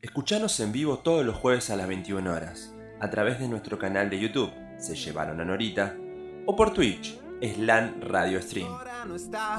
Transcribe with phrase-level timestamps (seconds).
[0.00, 4.08] Escuchanos en vivo todos los jueves a las 21 horas, a través de nuestro canal
[4.08, 5.96] de YouTube, Se Llevaron a Norita,
[6.46, 8.68] o por Twitch, Slan Radio Stream.
[8.68, 9.58] Nora no está,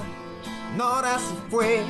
[0.78, 1.82] Nora se fue,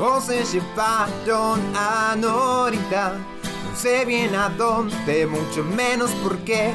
[0.00, 3.12] o se llevaron a Norita.
[3.12, 6.72] No sé bien a dónde, mucho menos por qué,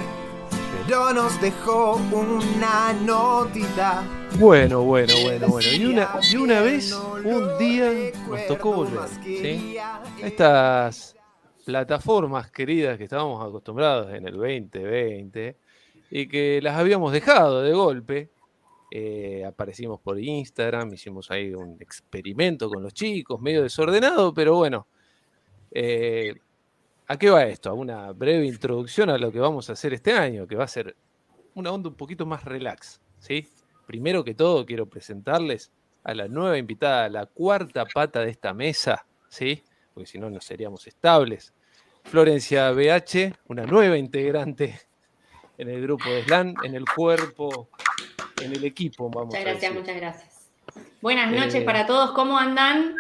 [0.88, 4.02] pero nos dejó una notita.
[4.38, 5.72] Bueno, bueno, bueno, bueno.
[5.72, 7.96] Y una, y una vez, un día,
[8.26, 9.12] nos tocó volver.
[9.34, 9.64] ¿sí?
[10.18, 11.18] Estas
[11.64, 15.58] plataformas queridas que estábamos acostumbrados en el 2020
[16.10, 18.32] y que las habíamos dejado de golpe.
[18.92, 24.88] eh, aparecimos por Instagram, hicimos ahí un experimento con los chicos, medio desordenado, pero bueno.
[25.72, 26.36] eh,
[27.08, 27.70] ¿A qué va esto?
[27.70, 30.68] A una breve introducción a lo que vamos a hacer este año, que va a
[30.68, 30.98] ser
[31.56, 33.55] una onda un poquito más relax, ¿sí?
[33.86, 35.72] Primero que todo, quiero presentarles
[36.04, 39.64] a la nueva invitada, la cuarta pata de esta mesa, ¿sí?
[39.94, 41.54] Porque si no, no seríamos estables.
[42.04, 44.80] Florencia BH, una nueva integrante
[45.58, 47.70] en el grupo de SLAN, en el cuerpo,
[48.42, 50.50] en el equipo, vamos Muchas gracias, muchas gracias.
[51.02, 52.96] Buenas noches Eh, para todos, ¿cómo andan?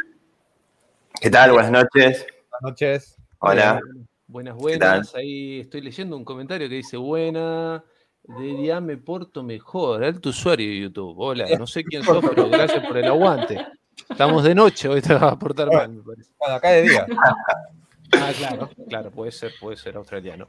[1.21, 1.51] ¿Qué tal?
[1.51, 2.25] Buenas noches.
[2.49, 3.17] Buenas noches.
[3.39, 3.79] Hola.
[4.27, 5.13] Buenas, buenas.
[5.13, 7.83] Ahí estoy leyendo un comentario que dice, buena,
[8.27, 10.03] de día me porto mejor.
[10.03, 11.15] Alto usuario de YouTube.
[11.17, 13.65] Hola, no sé quién sos, pero gracias por el aguante.
[14.09, 16.31] Estamos de noche, hoy te vas a portar mal, me parece.
[16.37, 17.05] Bueno, acá de día.
[18.11, 20.47] Ah, claro, claro, puede ser, puede ser australiano.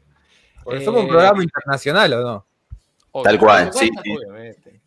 [0.62, 2.46] Porque somos un Eh, programa internacional, ¿o no?
[3.24, 4.12] Tal cual, sí, Obviamente, sí.
[4.14, 4.80] Obviamente.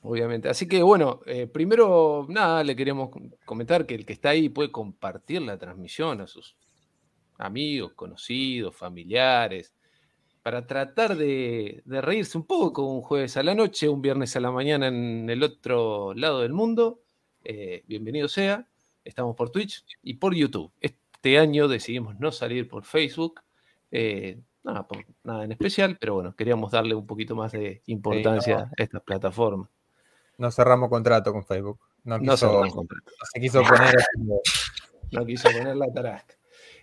[0.00, 0.48] Obviamente.
[0.48, 3.10] Así que bueno, eh, primero, nada, le queremos
[3.44, 6.56] comentar que el que está ahí puede compartir la transmisión a sus
[7.38, 9.74] amigos, conocidos, familiares,
[10.42, 14.40] para tratar de, de reírse un poco un jueves a la noche, un viernes a
[14.40, 17.00] la mañana en el otro lado del mundo.
[17.44, 18.66] Eh, bienvenido sea.
[19.04, 20.72] Estamos por Twitch y por YouTube.
[20.80, 23.40] Este año decidimos no salir por Facebook.
[23.90, 28.56] eh, nada, por nada en especial, pero bueno, queríamos darle un poquito más de importancia
[28.56, 28.62] no.
[28.62, 29.68] a estas plataformas.
[30.38, 31.78] No cerramos contrato con Facebook.
[32.04, 34.40] No No, quiso, cerramos contrato, no se quiso poner como-
[35.12, 36.34] no quiso poner la tarasca.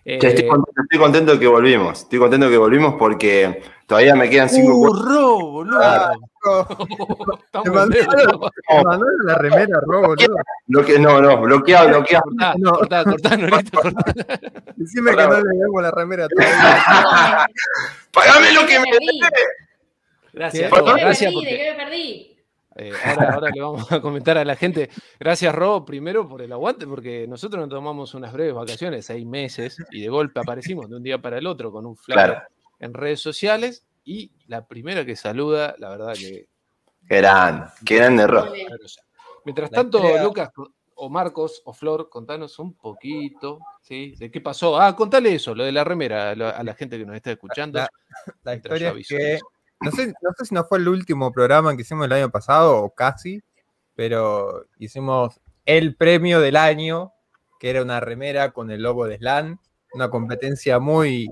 [0.02, 2.00] Che, estoy, Eh, contento, estoy contento que volvimos.
[2.02, 5.04] Estoy contento que volvimos porque todavía me quedan cinco ¡Uh, cuotas.
[5.04, 5.78] Ro, boludo!
[5.82, 6.12] Ah,
[7.62, 8.50] Te mandaron, deuda.
[8.66, 10.36] te mandaron la remera, Ro, boludo.
[10.66, 12.22] Bloque- no, no, bloqueado, bloqueado.
[12.24, 12.72] Cortá, No.
[12.72, 14.12] cortá, cortá, Norita, cortá.
[14.76, 16.56] Decime que no le demos la remera todavía.
[18.12, 19.28] ¡Pagame lo que ¿De me me?
[20.32, 21.44] Gracias, ¿De Ro, ¿De qué me gracias perdí?
[21.44, 22.29] ¿De qué me perdí?
[22.80, 24.88] Eh, ahora, ahora le vamos a comentar a la gente.
[25.18, 29.76] Gracias, Ro, primero por el aguante, porque nosotros nos tomamos unas breves vacaciones, seis meses,
[29.90, 32.42] y de golpe aparecimos de un día para el otro con un flyer Claro.
[32.78, 33.84] en redes sociales.
[34.04, 36.48] Y la primera que saluda, la verdad que
[37.08, 38.48] Qué grande, qué grande error.
[38.48, 38.66] Ole.
[39.44, 40.50] Mientras tanto, Lucas
[40.94, 44.14] o Marcos o Flor, contanos un poquito, ¿sí?
[44.18, 44.78] ¿De qué pasó?
[44.80, 47.78] Ah, contale eso, lo de la remera, a la, gente que nos está escuchando.
[47.78, 47.88] La-
[48.42, 49.38] La historia es que.
[49.80, 52.82] No sé, no sé si no fue el último programa que hicimos el año pasado
[52.82, 53.42] o casi,
[53.94, 57.12] pero hicimos el premio del año,
[57.58, 59.58] que era una remera con el logo de Slan,
[59.94, 61.28] una competencia muy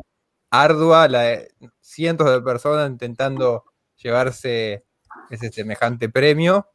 [0.50, 1.08] ardua,
[1.80, 3.64] cientos de personas intentando
[3.96, 4.84] llevarse
[5.30, 6.68] ese semejante premio.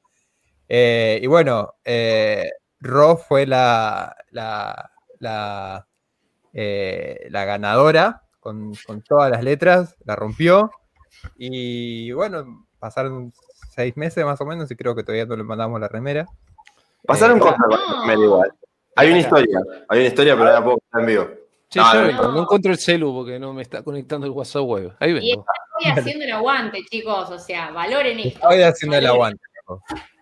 [0.67, 5.87] Eh, y bueno, eh, Ro fue la, la, la,
[6.53, 10.71] eh, la ganadora con, con todas las letras, la rompió.
[11.37, 13.33] Y bueno, pasaron
[13.75, 16.25] seis meses más o menos y creo que todavía no le mandamos la remera.
[17.05, 18.53] Pasaron Eh, cosas con la remera igual.
[18.95, 21.27] Hay una historia, hay una historia, pero no la puedo contar en vivo.
[21.69, 22.31] Sí, No, yo no, vengo, no.
[22.33, 22.41] no.
[22.43, 24.93] encuentro el celu porque no me está conectando el WhatsApp web.
[24.99, 25.45] Ahí Y vengo.
[25.79, 28.39] estoy haciendo el aguante, chicos, o sea, valoren esto.
[28.47, 29.41] Estoy haciendo el aguante.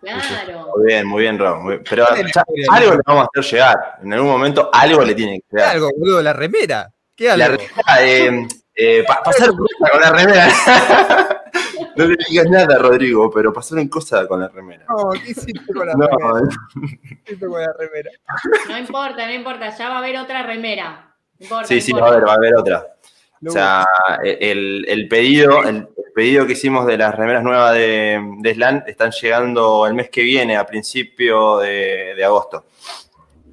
[0.00, 0.68] Claro.
[0.76, 3.76] Muy bien, muy bien, muy- Pero algo le vamos a hacer llegar.
[4.02, 5.70] En algún momento algo le tiene que ¿Qué llegar.
[5.74, 6.22] algo, boludo?
[6.22, 6.90] ¿La remera?
[7.14, 7.38] ¿Qué algo?
[7.38, 10.48] La remera, eh, eh, pa- pasaron cosas con la remera.
[11.96, 14.84] no le digas nada, Rodrigo, pero pasaron cosas con la remera.
[14.88, 16.48] No, ¿qué hiciste con la No, remera?
[16.74, 18.10] ¿Qué hiciste con la remera?
[18.68, 21.14] No importa, no importa, ya va a haber otra remera.
[21.38, 22.86] No importa, sí, no sí, va a haber, va a haber otra.
[23.44, 23.84] O sea,
[24.22, 28.84] el, el pedido, el, el pedido que hicimos de las remeras nuevas de, de Slan
[28.86, 32.66] están llegando el mes que viene, a principio de, de agosto.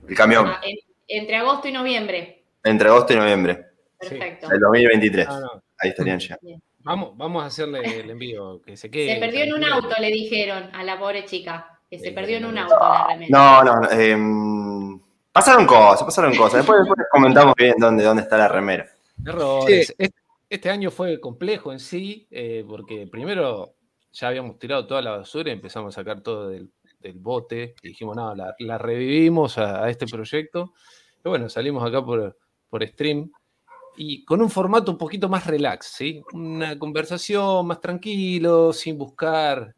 [0.08, 0.78] El camión, Ah, en-
[1.08, 2.44] entre agosto y noviembre.
[2.64, 3.66] entre agosto y noviembre
[4.00, 4.48] Perfecto.
[4.48, 5.28] del 2023.
[5.28, 5.64] No, no.
[5.78, 6.62] Ahí estarían llegando.
[6.82, 9.16] Vamos, vamos a hacerle el envío, que se quede.
[9.16, 11.76] Se perdió en un auto, le dijeron a la pobre chica.
[11.90, 12.62] Que se perdió en no, un no.
[12.62, 13.30] auto la remera.
[13.32, 15.00] No, no, no, em,
[15.32, 16.60] pasaron cosas, pasaron cosas.
[16.60, 18.88] Después, después comentamos bien dónde, dónde está la remera.
[19.26, 19.94] Errores.
[19.98, 20.16] Este,
[20.50, 23.74] este año fue complejo en sí, eh, porque primero
[24.12, 27.74] ya habíamos tirado toda la basura y empezamos a sacar todo del, del bote.
[27.82, 30.74] Y dijimos, no, la, la revivimos a, a este proyecto.
[31.26, 32.38] Y bueno, salimos acá por,
[32.70, 33.32] por stream
[34.02, 36.22] y con un formato un poquito más relax, ¿sí?
[36.34, 39.76] Una conversación más tranquilo, sin buscar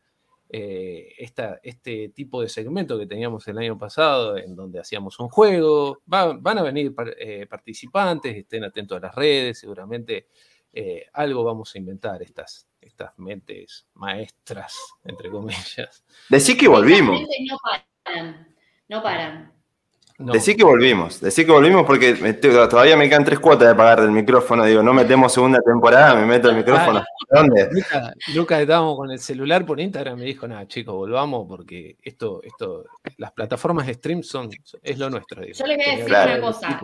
[0.48, 5.30] eh, esta, este tipo de segmento que teníamos el año pasado, en donde hacíamos un
[5.30, 6.02] juego.
[6.12, 10.28] Va- van a venir par- eh, participantes, estén atentos a las redes, seguramente
[10.74, 16.04] eh, algo vamos a inventar, estas, estas mentes maestras, entre comillas.
[16.30, 17.20] Decí que volvimos.
[17.22, 17.58] No
[18.04, 18.56] paran.
[18.88, 19.54] No paran.
[20.18, 23.76] No, Decí que volvimos, decí que volvimos porque me- todavía me quedan tres cuotas de
[23.76, 24.66] pagar del micrófono.
[24.66, 27.04] Digo, no metemos segunda temporada, me meto el micrófono.
[27.30, 27.70] ¿Dónde?
[27.72, 32.42] Luca, Luca, estábamos con el celular por Instagram me dijo, nada, chicos, volvamos porque esto,
[32.44, 32.86] esto,
[33.18, 34.50] las plataformas de stream son,
[34.84, 35.42] es lo nuestro.
[35.42, 35.54] digo.
[35.58, 36.32] Yo les voy a decir Claro.
[36.34, 36.80] una cosa.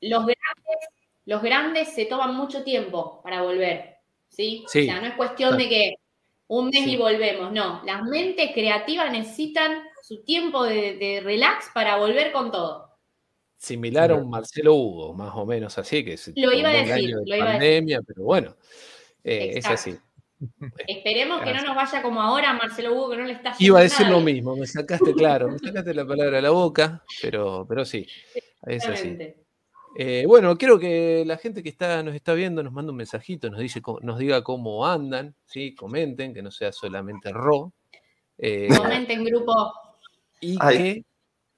[0.00, 0.88] Los grandes,
[1.24, 3.96] los grandes se toman mucho tiempo para volver.
[4.28, 4.64] ¿sí?
[4.68, 4.80] Sí.
[4.82, 5.94] O sea, no es cuestión de que
[6.48, 6.92] un mes Sí.
[6.92, 7.50] y volvemos.
[7.52, 12.96] No, las mentes creativas necesitan su tiempo de, de relax para volver con todo.
[13.56, 16.92] Similar a un Marcelo Hugo, más o menos así, que se Lo iba a decir,
[16.92, 17.58] año de lo iba a decir.
[17.58, 18.56] pandemia, pero bueno,
[19.24, 19.98] eh, es así.
[20.86, 23.82] Esperemos que no nos vaya como ahora Marcelo Hugo, que no le está Iba a
[23.82, 27.66] decir nada lo mismo, me sacaste, claro, me sacaste la palabra a la boca, pero,
[27.68, 28.06] pero sí,
[28.66, 29.08] es así.
[29.08, 29.42] Exactamente.
[29.98, 33.50] Eh, bueno, quiero que la gente que está, nos está viendo nos mande un mensajito,
[33.50, 35.74] nos, dice, nos diga cómo andan, ¿sí?
[35.74, 37.72] comenten, que no sea solamente ro.
[38.38, 39.72] eh, Comenten grupo.
[40.54, 40.76] Y, Ay.
[40.78, 41.04] que,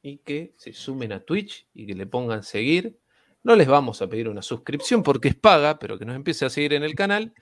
[0.03, 2.99] y que se sumen a Twitch y que le pongan seguir.
[3.43, 6.51] No les vamos a pedir una suscripción porque es paga, pero que nos empiece a
[6.51, 7.33] seguir en el canal.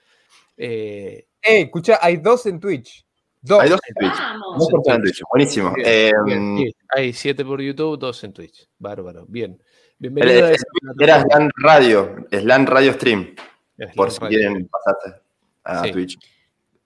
[0.55, 3.05] Eh, Eh, escucha, hay dos en Twitch.
[3.41, 3.61] Dos.
[3.61, 4.19] Hay dos en Twitch.
[4.19, 4.57] Vamos.
[4.57, 5.21] Dos personas en Twitch.
[5.31, 5.73] Buenísimo.
[5.73, 8.67] Bien, Eh, bien, sí, hay siete por YouTube, dos en Twitch.
[8.77, 9.61] Bárbaro, bien.
[9.99, 10.47] Bienvenido
[10.99, 11.21] era.
[11.23, 13.35] Slan Radio, Slan Radio Stream,
[13.77, 14.37] Es por si radio.
[14.37, 15.21] quieren pasarse
[15.63, 15.91] a Sí.
[15.91, 16.17] Twitch.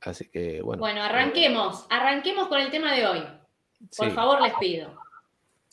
[0.02, 0.80] Así que, bueno.
[0.80, 1.86] Bueno, arranquemos.
[1.90, 3.24] Arranquemos con el tema de hoy.
[3.98, 4.12] Por sí.
[4.16, 4.94] favor, les pido.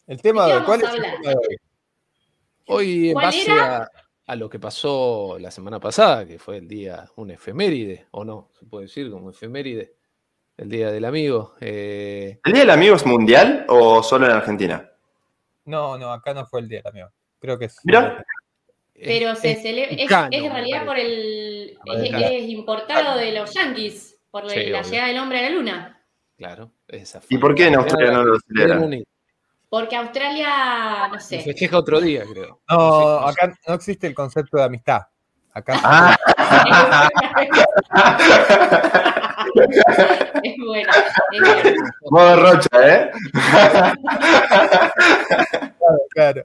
[0.07, 1.57] El tema ¿De ¿cuál es el tema de hoy?
[2.67, 3.91] Hoy, en ¿Cuál base a,
[4.27, 8.51] a lo que pasó la semana pasada, que fue el día, un efeméride, o no,
[8.59, 9.95] se puede decir como efeméride,
[10.57, 11.55] el día del amigo.
[11.61, 14.91] eh, ¿El Día del Amigo es mundial o solo en Argentina?
[15.67, 17.09] No, no, acá no fue el día, amigo.
[17.39, 17.79] Creo que es.
[17.85, 18.25] Mira.
[18.93, 19.95] Pero es- se celebra.
[19.95, 21.79] Es, en realidad por el.
[21.85, 24.19] Es, importado de los yankees.
[24.33, 24.91] Por la- Sí, la obvio.
[24.91, 26.05] llegada del hombre a la luna.
[26.37, 29.05] Claro, esa ¿Y por qué en Australia no lo celebran?
[29.71, 31.43] Porque Australia, no Se sé.
[31.45, 32.61] festeja otro día, creo.
[32.71, 33.29] No, sé.
[33.31, 35.03] acá no existe el concepto de amistad.
[35.53, 36.17] Acá Ah,
[40.43, 40.91] es bueno.
[41.33, 41.83] Es bueno.
[42.11, 43.11] modo Rocha, ¿eh?
[46.11, 46.43] claro,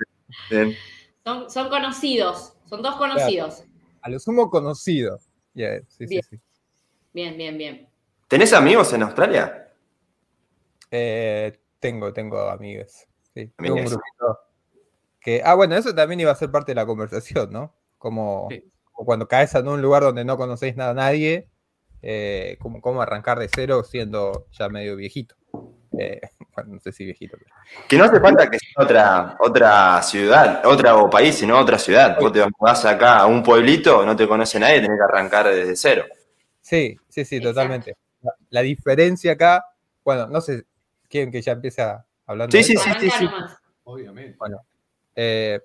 [0.49, 0.75] Bien.
[1.23, 2.53] Son, son conocidos.
[2.65, 3.63] Son dos conocidos.
[4.01, 5.19] a lo sumo conocido.
[5.53, 6.23] Yeah, sí, sí, Bien.
[6.29, 6.39] sí.
[7.13, 7.87] Bien, bien, bien.
[8.27, 9.62] ¿Tenés amigos en Australia?
[10.95, 13.07] Eh, tengo, tengo amigos.
[13.33, 14.39] Sí, tengo un grupito
[15.19, 17.73] que, ah, bueno, eso también iba a ser parte de la conversación, ¿no?
[17.97, 18.63] Como, Sí.
[18.91, 21.47] como cuando caes en un lugar donde no conocéis nada a nadie,
[22.03, 25.35] eh, como, como arrancar de cero siendo ya medio viejito.
[25.97, 26.21] Eh,
[26.55, 27.37] bueno, no sé si viejito.
[27.39, 27.55] pero-
[27.87, 32.19] Que no hace falta que sea otra, otra ciudad, otra o país, sino otra ciudad.
[32.19, 35.75] Vos te vas acá a un pueblito, no te conoce nadie, tenés que arrancar desde
[35.75, 36.05] cero.
[36.61, 37.95] Sí, sí, sí, totalmente.
[38.21, 39.65] La, la diferencia acá,
[40.05, 40.65] bueno, no sé,
[41.13, 43.17] quieren que ya empiece a- hablando Sí, de sí, esto?
[43.17, 43.27] sí.
[43.83, 44.37] Obviamente.
[45.15, 45.59] Eh,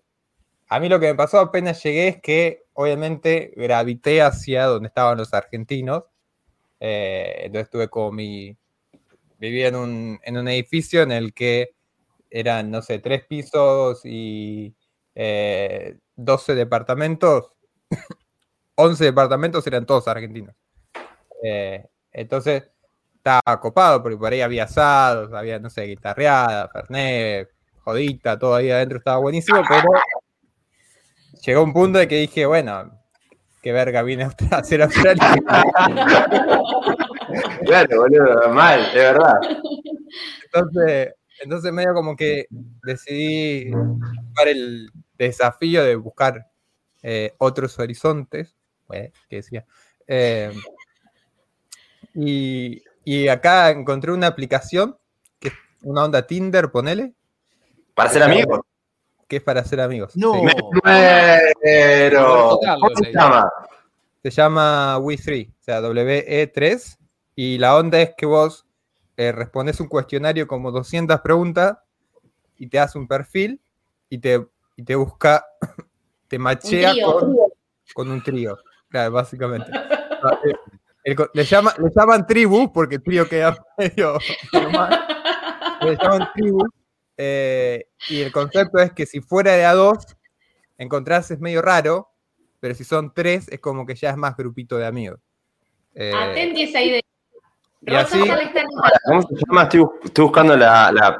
[0.69, 5.17] a mí lo que me pasó apenas llegué es que obviamente gravité hacia donde estaban
[5.17, 6.05] los argentinos.
[6.79, 8.55] Eh, entonces tuve como mi...
[9.39, 11.70] Vivía en un, en un edificio en el que
[12.29, 14.75] eran, no sé, tres pisos y
[15.15, 17.53] eh, 12 departamentos.
[18.75, 20.55] 11 departamentos eran todos argentinos.
[21.43, 22.70] Eh, entonces
[23.19, 27.51] estaba copado porque por ahí había asados, había, no sé, guitarreada, fernet,
[27.84, 29.89] jodita, todo ahí adentro estaba buenísimo, pero
[31.44, 32.98] llegó un punto de que dije, bueno,
[33.63, 35.34] qué verga viene a hacer Australia.
[37.65, 39.34] Claro, boludo, mal, es verdad.
[40.44, 42.46] Entonces, entonces medio como que
[42.82, 46.46] decidí buscar el desafío de buscar
[47.03, 48.56] eh, otros horizontes,
[48.93, 49.67] eh, que decía.
[50.06, 50.53] Eh,
[52.15, 54.94] y, y acá encontré una aplicación,
[55.41, 57.15] que es una onda Tinder, ponele,
[57.94, 58.60] Para ser amigos.
[59.27, 60.15] que es para hacer amigos.
[60.15, 60.34] No.
[60.34, 60.41] Sí.
[60.60, 60.82] ¿cómo
[63.03, 63.50] se llama?
[64.22, 66.98] Se llama We3, o sea, WE3,
[67.34, 68.67] y la onda es que vos
[69.17, 71.79] eh, respondes un cuestionario como 200 preguntas
[72.58, 73.58] y te hace un perfil
[74.10, 74.46] y te,
[74.77, 75.46] y te busca,
[76.29, 77.38] te machea con,
[77.94, 78.58] con un trío,
[78.91, 79.70] claro, básicamente.
[81.10, 84.19] El le, llama, le llaman tribu porque trío queda medio
[84.53, 85.06] normal.
[85.81, 86.65] Le llaman tribu.
[87.17, 90.05] eh, y el concepto es que si fuera de a dos,
[90.77, 92.10] encontrarse es medio raro,
[92.60, 95.19] pero si son tres es como que ya es más grupito de amigos.
[95.94, 97.00] Eh, Atenti esa idea.
[97.81, 98.20] y así-
[99.05, 99.62] ¿Cómo se llama?
[99.62, 101.19] Estoy buscando la, la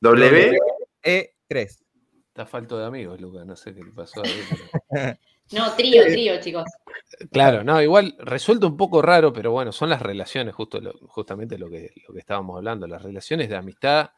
[0.00, 0.58] W.
[1.02, 1.30] E3.
[2.28, 4.44] Está falto de amigos, Lucas, no sé qué le pasó a él.
[4.90, 5.16] pero-
[5.52, 6.64] No, trío, trío, chicos.
[7.30, 11.58] Claro, no, igual resulta un poco raro, pero bueno, son las relaciones, justo lo- justamente
[11.58, 14.10] lo que, lo que estábamos hablando, las relaciones de amistad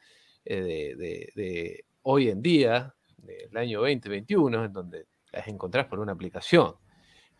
[0.45, 5.99] eh, de, de- de hoy en día, del año 2021, en donde las encontrás por
[5.99, 6.75] una aplicación.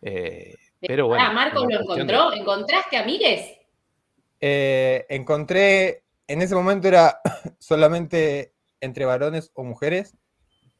[0.01, 1.23] Eh, pero bueno.
[1.25, 2.33] Ah, Marcos lo de- encontró.
[2.33, 3.53] ¿Encontraste amigues?
[4.39, 7.19] Eh, encontré, en ese momento era
[7.59, 10.15] solamente entre varones o mujeres,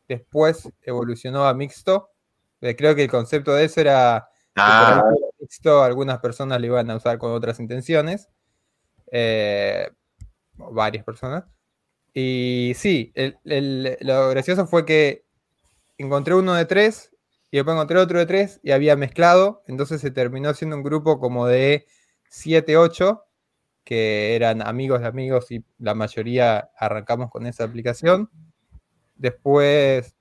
[0.07, 2.09] después evolucionó a mixto.
[2.61, 5.03] Eh, creo que el concepto de eso era que por Ah,
[5.39, 8.29] mixto algunas personas lo iban a usar con otras intenciones,
[9.11, 9.89] eh,
[10.57, 11.45] varias personas.
[12.13, 15.25] Y sí, el- el- lo gracioso fue que
[15.97, 17.11] encontré uno de tres
[17.51, 21.19] y después encontré otro de tres y había mezclado, entonces se terminó siendo un grupo
[21.19, 21.85] como de
[22.29, 23.23] 7, 8,
[23.83, 28.29] que eran amigos de amigos y la mayoría arrancamos con esa aplicación.
[29.15, 30.15] Después,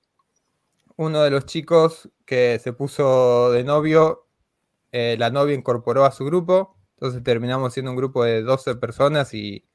[0.95, 4.27] uno de los chicos que se puso de novio,
[4.91, 9.33] eh, la novia incorporó a su grupo, entonces terminamos siendo un grupo de 12 personas
[9.33, 9.65] y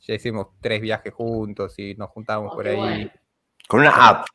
[0.00, 2.76] ya hicimos tres viajes juntos y nos juntábamos Oh, por ahí.
[2.78, 3.10] bueno.
[3.68, 4.26] con una app.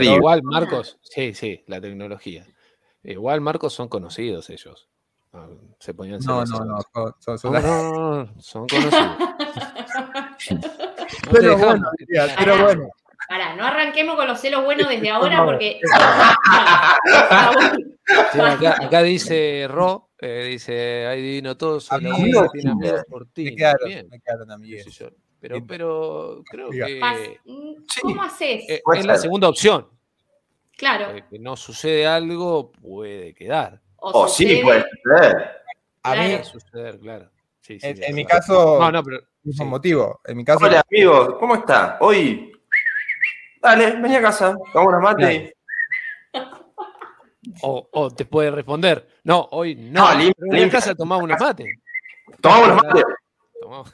[0.00, 2.46] Igual Marcos, sí, sí, la tecnología.
[3.02, 4.88] Igual Marcos son conocidos ellos.
[5.32, 5.48] Ah,
[5.80, 6.60] Se ponían No, celosos.
[6.60, 9.18] no, no, son- son- son- No, no, no, no, son conocidos.
[9.18, 9.36] No
[11.32, 11.90] Pero bueno,
[12.38, 12.88] pero bueno.
[13.28, 15.80] Pará, no arranquemos con los celos buenos desde ahora porque.
[18.32, 22.72] Sí, acá, acá dice Ro, eh, dice, ay divino todo, soy la Amigos, que tiene
[22.72, 23.44] amigos por ti.
[23.44, 25.08] Me quedaron, me yo.
[25.40, 28.00] Pero, pero creo que Pas- mm, Sí.
[28.02, 28.64] ¿Cómo haces?
[28.68, 29.88] eh, es la segunda opción.
[30.76, 31.16] claro.
[31.16, 33.80] Eh, que no sucede algo, puede quedar.
[33.96, 35.50] O sí, sucede- puede ser.
[36.02, 37.30] A mí, Puede suceder, claro.
[37.60, 39.20] Sí, sí, en, sí, mi caso, No, no, pero.
[39.44, 39.70] mismo sí.
[39.70, 40.20] motivo.
[40.24, 41.98] En mi caso, Hola, amigos, ¿cómo está?
[42.00, 42.51] Hoy.
[43.62, 45.54] Dale, vení a casa, vamos una mate.
[47.62, 50.08] O, o te puede responder, no, hoy no.
[50.08, 50.78] No, limpia, pero en limpia.
[50.80, 51.66] casa tomamos unos mates.
[52.40, 53.02] Tomamos una mate.
[53.60, 53.90] Tomamos-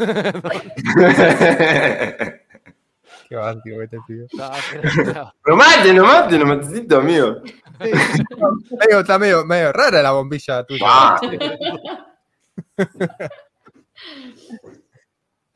[3.28, 4.26] qué básico que te pido.
[4.32, 4.50] No,
[5.14, 5.32] no.
[5.46, 7.36] No mate, no mate, no matecito, amigo.
[7.78, 10.84] Medio- está medio, medio rara la bombilla tuya.
[10.86, 11.20] Ah,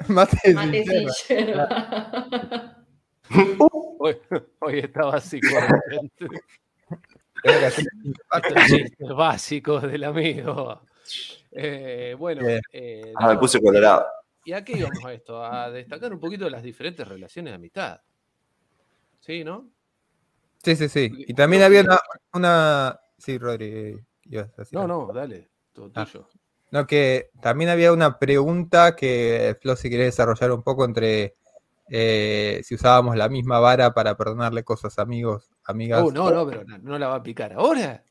[0.08, 2.76] Mate Mate sin yerba.
[4.04, 4.16] Hoy,
[4.58, 5.46] hoy está básico.
[7.42, 7.86] Tengo que hacer-
[8.34, 10.82] Estos chistes básicos del amigo.
[11.52, 12.42] Eh, bueno,
[12.72, 14.04] eh, ah, me puse colorado.
[14.44, 15.44] ¿y a qué íbamos a esto?
[15.44, 18.00] A destacar un poquito las diferentes relaciones de amistad.
[19.20, 19.70] ¿Sí, no?
[20.64, 21.08] Sí, sí, sí.
[21.28, 21.98] Y también había una,
[22.34, 23.00] una...
[23.18, 23.96] Sí, Rodri,
[24.72, 26.04] No, no, dale, todo Ah.
[26.04, 26.28] tuyo.
[26.72, 31.36] No, que también había una pregunta que Flo si quería desarrollar un poco entre
[31.90, 36.02] eh, si usábamos la misma vara para perdonarle cosas a amigos, amigas.
[36.02, 38.02] Uh, no, no, pero no, no la va a picar ahora.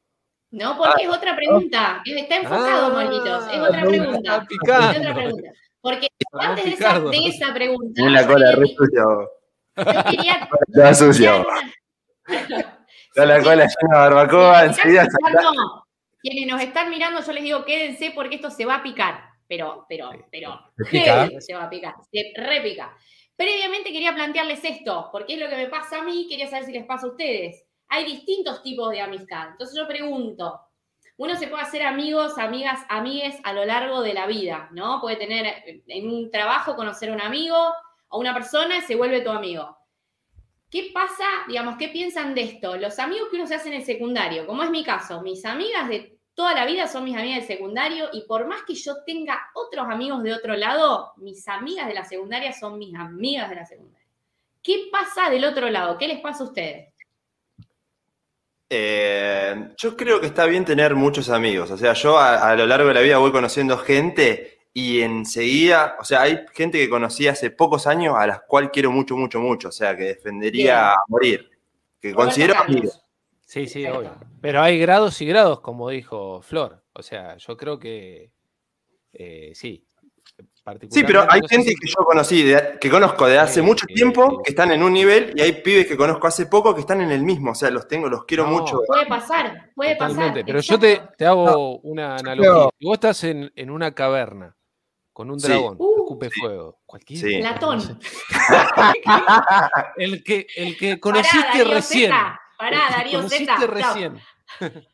[0.51, 2.01] No, porque es otra pregunta.
[2.05, 3.47] Está enfocado, Ah, Marquitos.
[3.53, 4.47] Es otra no, pregunta.
[4.63, 5.49] está Es otra pregunta.
[5.81, 9.01] Porque antes de esa, de esa pregunta, Tiene la yo cola re sucia.
[9.01, 10.33] yo quería
[10.67, 11.45] Está tirar
[13.07, 15.07] Está la cola llena de barbacoa, una- enseguida
[16.21, 19.31] Quienes nos están mirando, yo les digo, quédense porque esto se va a picar.
[19.47, 21.27] Pero, pero, pero, ¿Se pica?
[21.39, 21.95] se va a picar.
[22.11, 22.95] Se repica.
[23.41, 26.73] Previamente quería plantearles esto, porque es lo que me pasa a mí, quería saber si
[26.73, 27.65] les pasa a ustedes.
[27.87, 29.49] Hay distintos tipos de amistad.
[29.49, 30.61] Entonces yo pregunto,
[31.17, 35.01] uno se puede hacer amigos, amigas, amigues a lo largo de la vida, ¿no?
[35.01, 37.57] Puede tener eh, en un trabajo conocer a un amigo
[38.09, 39.75] o una persona y se vuelve tu amigo.
[40.69, 42.77] ¿Qué pasa, digamos, qué piensan de esto?
[42.77, 45.89] Los amigos que uno se hace en el secundario, como es mi caso, mis amigas
[45.89, 49.39] de toda la vida son mis amigas del secundario y por más que yo tenga
[49.53, 53.65] otros amigos de otro lado, mis amigas de la secundaria son mis amigas de la
[53.67, 54.07] secundaria.
[54.63, 55.99] ¿Qué pasa del otro lado?
[55.99, 56.89] ¿Qué les pasa a ustedes?
[58.71, 61.69] Eh, yo creo que está bien tener muchos amigos.
[61.69, 65.95] O sea, yo a, a lo largo de la vida voy conociendo gente y enseguida,
[65.99, 69.39] o sea, hay gente que conocí hace pocos años a las cuales quiero mucho, mucho,
[69.39, 69.67] mucho.
[69.67, 71.51] O sea, que defendería a morir.
[72.01, 72.77] Que Roberto considero Carlos.
[72.77, 73.03] amigos.
[73.51, 74.15] Sí, sí, obvio.
[74.39, 76.85] Pero hay grados y grados, como dijo Flor.
[76.93, 78.31] O sea, yo creo que
[79.11, 79.85] eh, sí.
[80.89, 83.61] Sí, pero hay no gente si- que yo conocí, de- que conozco de hace Sí,
[83.61, 84.37] mucho sí, tiempo, sí.
[84.45, 87.11] que están en un nivel, y hay pibes que conozco hace poco que están en
[87.11, 87.51] el mismo.
[87.51, 88.51] O sea, los tengo, los quiero No.
[88.51, 88.81] mucho.
[88.87, 90.29] Puede pasar, puede Totalmente.
[90.31, 90.45] pasar.
[90.45, 92.51] Pero yo te, te hago una analogía.
[92.51, 94.55] creo- Si vos estás en, en una caverna
[95.11, 95.47] con un Sí.
[95.49, 97.27] dragón, Uh, escupe fuego, cualquiera.
[97.27, 97.37] Sí.
[97.39, 97.99] Platón.
[99.97, 102.11] El que, el que Pará, conociste Darío recién.
[102.11, 104.13] Zeta, Pará, El que Darío Z.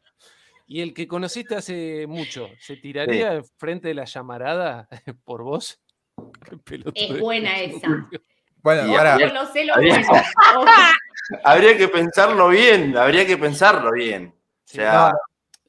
[0.68, 4.88] y el que conociste hace mucho, ¿se tiraría enfrente de la llamarada
[5.26, 5.82] por vos?
[6.96, 7.88] Es buena esa.
[8.64, 10.02] Bueno, Y ahora, habría- Conocé lo habría-
[10.56, 10.72] bueno.
[11.44, 14.28] Habría que pensarlo bien, habría que pensarlo bien.
[14.28, 14.34] O
[14.66, 15.18] Sí, sea, no,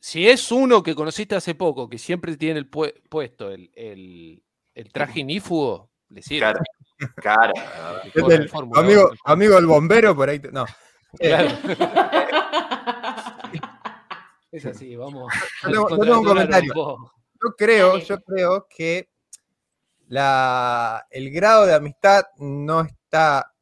[0.01, 4.43] Si es uno que conociste hace poco, que siempre tiene el pue- puesto el, el-
[4.75, 6.39] el traje inífugo, le sirve.
[6.41, 6.61] claro,
[7.17, 7.53] claro.
[8.15, 9.17] El amigo, 1.
[9.25, 10.39] amigo el bombero por ahí.
[10.39, 10.65] te- No.
[11.19, 11.51] Claro.
[14.51, 15.33] Es así, vamos.
[15.63, 16.73] Yo tengo- yo contra tengo un comentario.
[16.75, 19.11] Yo creo, yo creo que
[20.09, 23.53] la, el grado de amistad no está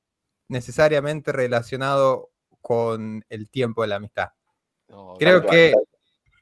[0.48, 4.28] necesariamente relacionado con el tiempo de la amistad.
[4.88, 5.74] No, Creo que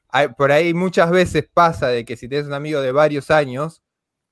[0.09, 3.81] hay- por ahí muchas veces pasa de que si tienes un amigo de varios años,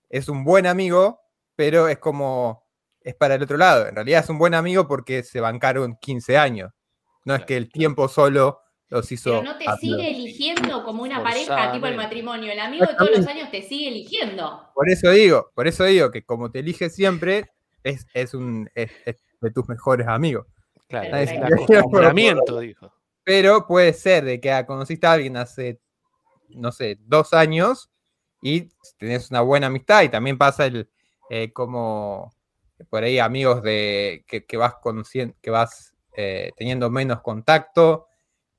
[0.09, 1.21] es un buen amigo,
[1.55, 2.62] pero es como,
[3.03, 3.87] es para el otro lado.
[3.87, 6.71] En realidad es un buen amigo porque se bancaron 15 años.
[7.25, 9.41] No es que el tiempo solo los hizo.
[9.41, 12.51] Pero no te sigue eligiendo como una pareja, tipo el matrimonio.
[12.51, 14.69] El amigo de todos los años te sigue eligiendo.
[14.73, 17.51] Por eso digo, por eso digo que como te elige siempre,
[17.83, 20.47] es, es un es- es de tus mejores amigos.
[20.87, 21.39] Claro, el
[22.59, 22.93] dijo.
[23.23, 25.79] Pero puede ser de que conociste a alguien hace,
[26.49, 27.89] no sé, dos años
[28.41, 30.89] y tenés una buena amistad y también pasa el
[31.29, 32.33] eh, como
[32.89, 38.07] por ahí amigos de que, que vas conociendo, que vas eh, teniendo menos contacto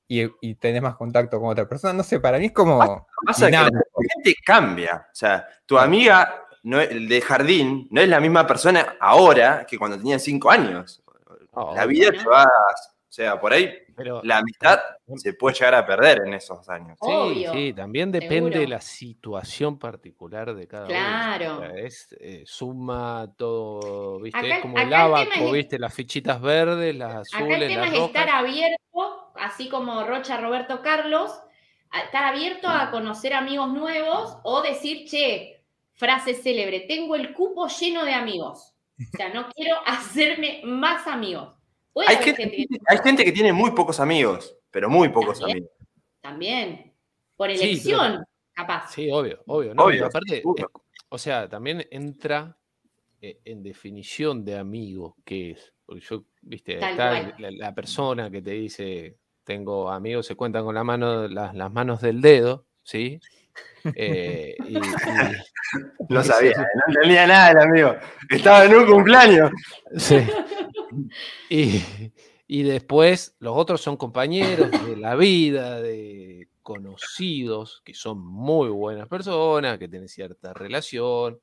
[0.08, 1.92] y, y tenés más contacto con otra persona.
[1.92, 5.06] No sé, para mí es como Pasa que la gente cambia.
[5.10, 9.98] O sea, tu amiga no de jardín no es la misma persona ahora que cuando
[9.98, 11.02] tenía cinco años.
[11.52, 12.46] Oh, La vida te va.
[13.14, 14.80] O sea, por ahí pero- la amistad
[15.14, 16.98] se puede llegar a perder en esos años.
[17.00, 18.58] Sí, Obvio, sí, también depende seguro.
[18.58, 21.58] de la situación particular de cada Claro.
[21.58, 21.58] uno.
[21.58, 24.36] O sea, es eh, suma todo, ¿viste?
[24.40, 25.78] Acá- es como el acá abaco, ¿viste?
[25.78, 28.08] Las fichitas verdes, las Acá azules, el tema las es rojas.
[28.08, 31.30] estar abierto, así como Rocha Roberto Carlos,
[32.04, 38.04] estar abierto a conocer amigos nuevos o decir, che, frase célebre, tengo el cupo lleno
[38.04, 38.74] de amigos.
[38.98, 41.53] O sea, no quiero hacerme más amigos.
[41.94, 45.08] Puede Hay haber gente, gente que hay gente que tiene muy pocos amigos, pero muy
[45.08, 45.58] pocos También.
[45.58, 45.72] amigos.
[46.20, 46.92] también,
[47.36, 48.90] por Sí, elección, capaz.
[48.92, 49.74] Sí, obvio, obvio.
[49.74, 49.84] ¿no?
[49.84, 50.66] Obvio, aparte, es-
[51.08, 52.58] o sea, también entra
[53.22, 55.72] eh, en definición de amigo, que es?
[55.86, 60.74] Porque yo, viste, Tal está la persona que te dice, tengo amigos, se cuentan con
[60.74, 63.20] la mano, las, las manos del dedo, ¿sí?
[63.94, 64.80] Eh, y- y-
[66.08, 67.96] No sabía, no entendía nada el amigo.
[68.30, 69.50] Estaba en un cumpleaños.
[69.96, 70.18] Sí.
[71.50, 71.82] Y,
[72.46, 79.08] y después los otros son compañeros de la vida, de conocidos, que son muy buenas
[79.08, 81.40] personas, que tienen cierta relación.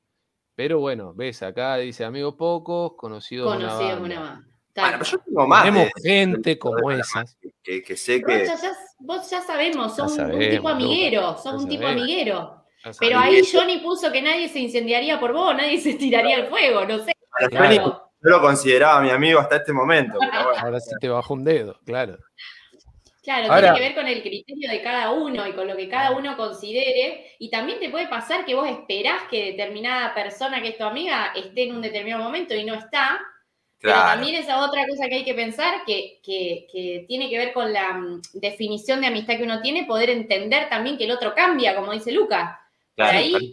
[0.54, 4.04] Pero bueno, ves acá, dice amigos pocos, conocidos una Conocido banda.
[4.04, 4.44] una más.
[4.74, 5.64] Bueno, pero yo tengo más.
[5.64, 7.36] Tenemos de- gente como esas.
[7.62, 8.38] que, que sé que.
[8.38, 12.02] Rocha, ya- vos ya sabemos, sos Ya un- un tipo amiguero, ya un tipo sabemos.
[12.02, 12.64] amiguero.
[12.98, 16.84] Pero ahí Johnny puso que nadie se incendiaría por vos, nadie se tiraría al fuego,
[16.84, 17.12] no sé.
[17.50, 18.10] Claro.
[18.24, 20.18] Yo lo consideraba mi amigo hasta este momento.
[20.20, 20.62] pero bueno.
[20.62, 22.16] Ahora sí te bajo un dedo, claro.
[23.22, 25.88] Claro, Ahora- tiene que ver con el criterio de cada uno y con lo que
[25.88, 27.36] cada uno considere.
[27.38, 31.32] Y también te puede pasar que vos esperás que determinada persona que es tu amiga
[31.36, 33.20] esté en un determinado momento y no está.
[33.82, 37.52] Pero también esa otra cosa que hay que pensar, que, que- que tiene que ver
[37.52, 41.34] con la mm, definición de amistad que uno tiene, poder entender también que el otro
[41.34, 42.60] cambia, como dice Luca.
[42.94, 43.52] Por Claro, ahí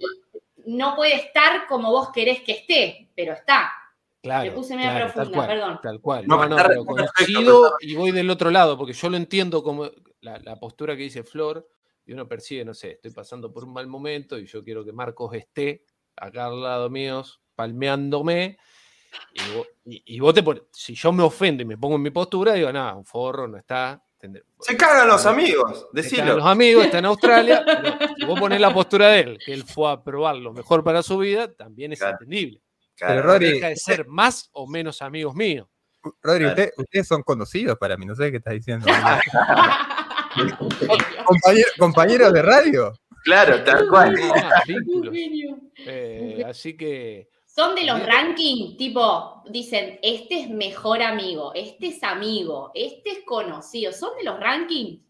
[0.66, 3.72] no puede estar como vos querés que esté, pero está.
[4.22, 5.80] Claro, Me puse media claro, tal profunda, cual, perdón.
[5.82, 6.28] Tal cual.
[6.28, 9.90] No, No, no, pero coincido y voy del otro lado, porque yo lo entiendo como
[10.22, 11.68] la, la postura que dice Flor,
[12.06, 14.92] y uno percibe, no sé, estoy pasando por un mal momento y yo quiero que
[14.92, 15.86] Marcos esté
[16.18, 17.24] acá al lado mío,
[17.56, 18.58] palmeándome,
[19.34, 22.02] y vos, y- y vos te pones, si yo me ofendo y me pongo en
[22.02, 24.02] mi postura, digo, nada, un forro no está.
[24.60, 26.36] Se cagan los amigos, decilo.
[26.36, 29.64] los amigos, está en Australia, pero si vos pones la postura de él, que él
[29.64, 32.18] fue a probar lo mejor para su vida, también es Claro.
[32.20, 32.62] entendible.
[32.96, 33.14] Claro.
[33.16, 35.68] Pero Rodri, Deja de ser más o menos amigos míos.
[36.22, 36.50] Rodri, Claro.
[36.50, 38.86] usted- ustedes son conocidos para mí, no sé qué estás diciendo.
[41.26, 42.94] Compañero- compañeros de radio.
[43.24, 44.16] Claro, tal cual.
[44.36, 44.64] Ah.
[45.86, 52.02] Eh, así que Son de los rankings, tipo, dicen, este es mejor amigo, este es
[52.04, 53.92] amigo, este es conocido.
[53.92, 55.02] ¿Son de los rankings?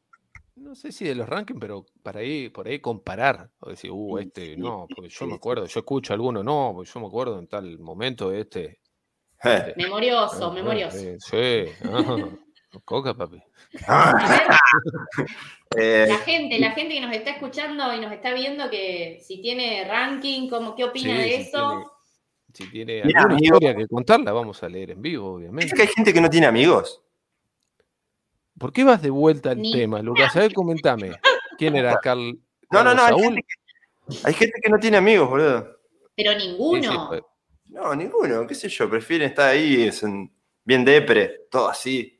[0.55, 3.51] no sé si de los rankings, pero para ahí, por ahí comparar.
[3.59, 6.71] O decir, uh, este, sí, no, porque yo me acuerdo, yo escucho a alguno, no,
[6.73, 8.79] porque yo me acuerdo en tal momento de este.
[9.43, 10.97] Eh, Memorioso, Ah, memorioso.
[10.97, 12.17] eh, Sí, ajá.
[12.83, 13.38] Coca, papi.
[13.88, 14.47] A ver,
[15.77, 19.39] eh, la gente, la gente que nos está escuchando y nos está viendo, que si
[19.39, 21.51] tiene ranking, como, ¿qué opina Sí, de si eso?
[21.69, 21.98] tiene-
[22.53, 23.55] Si tiene Mira, alguna amigo.
[23.55, 25.75] historia que contar, la vamos a leer en vivo, ¿Viste obviamente.
[25.75, 27.01] que hay gente que no tiene amigos?
[28.57, 30.35] ¿Por qué vas de vuelta al Ni- tema, Lucas?
[30.35, 31.12] A ver, comentame.
[31.57, 32.38] ¿Quién era Carl?
[32.71, 35.77] No, no, no, hay gente, que, hay gente que no tiene amigos, boludo.
[36.15, 37.05] Pero Sí, sí, ninguno.
[37.09, 37.21] pues,
[37.67, 39.89] No, ninguno, qué sé yo, prefieren estar ahí,
[40.65, 42.19] bien depre, todo así,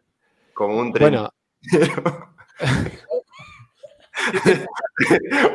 [0.54, 1.10] como un tren.
[1.12, 1.30] Bueno,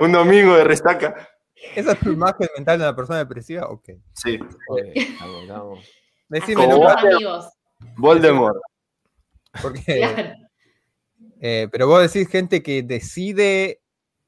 [0.00, 1.28] un domingo de resaca.
[1.74, 3.66] ¿Esa es tu imagen mental de una persona depresiva?
[3.68, 3.90] Ok.
[4.14, 4.34] Sí,
[4.78, 5.90] eh, estamos- estamos-
[6.28, 7.48] Decime, Como amigos.
[7.96, 8.56] Voldemort.
[9.62, 10.32] porque, Claro.
[11.40, 13.80] eh, pero vos decís gente que decide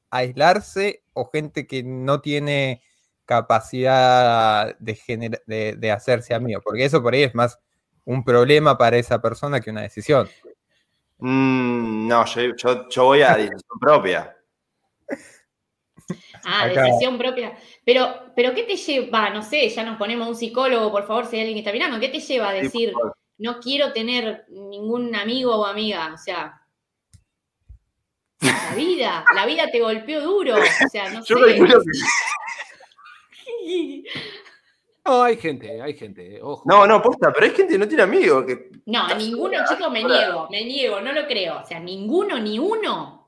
[0.09, 2.81] aislarse o gente que no tiene
[3.25, 7.59] capacidad de, genera- de, de hacerse amigo, porque eso por ahí es más
[8.05, 10.29] un problema para esa persona que una decisión.
[11.17, 14.37] Mm, no, yo, yo, yo voy a decisión propia.
[16.49, 16.83] Ah, Acá.
[16.83, 17.57] decisión propia.
[17.83, 19.29] Pero, pero ¿qué te lleva?
[19.31, 21.99] No sé, ya nos ponemos un psicólogo, por favor, si hay alguien que está mirando.
[21.99, 22.93] ¿Qué te lleva a decir,
[23.37, 26.09] no quiero tener ningún amigo o amiga?
[26.13, 26.61] O sea,
[28.39, 30.55] la vida, la vida te golpeó duro.
[30.55, 31.45] O sea, no Yo sé.
[31.45, 31.91] calculo que-
[35.05, 36.63] No, hay gente, hay gente, ojo.
[36.65, 38.43] No, no, posta, pero hay gente que no tiene amigos.
[38.45, 38.69] Que...
[38.87, 41.61] No, a ninguno, chicos, me niego, me niego, no lo creo.
[41.61, 43.26] O sea, ninguno, ni uno.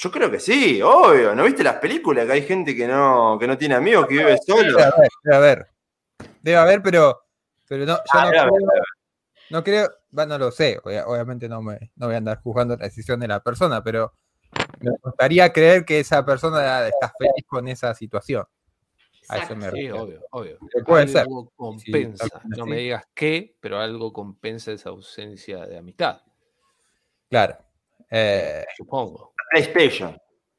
[0.00, 1.34] Yo creo que sí, obvio.
[1.34, 4.38] ¿No viste las películas que hay gente que no, que no tiene amigos, que vive
[4.46, 4.62] solo?
[4.78, 5.66] Debe haber, debe haber.
[6.40, 7.20] Debe haber, pero,
[7.66, 8.50] pero no, yo Ah, no, creo,
[9.50, 12.76] no creo, va, no lo sé, obvia- obviamente no, me, no voy a andar juzgando
[12.76, 14.14] la decisión de la persona, pero
[14.80, 18.44] me gustaría creer que esa persona está feliz con esa situación.
[19.30, 19.56] A eso Exacto.
[19.56, 20.58] me Sí, obvio, obvio.
[20.86, 21.22] Puede ser.
[21.22, 22.28] algo compensa.
[22.28, 26.20] también no me digas qué, pero algo compensa esa ausencia de amistad,
[27.28, 27.58] Claro.
[28.10, 29.34] Eh, supongo.
[29.50, 30.16] PlayStation.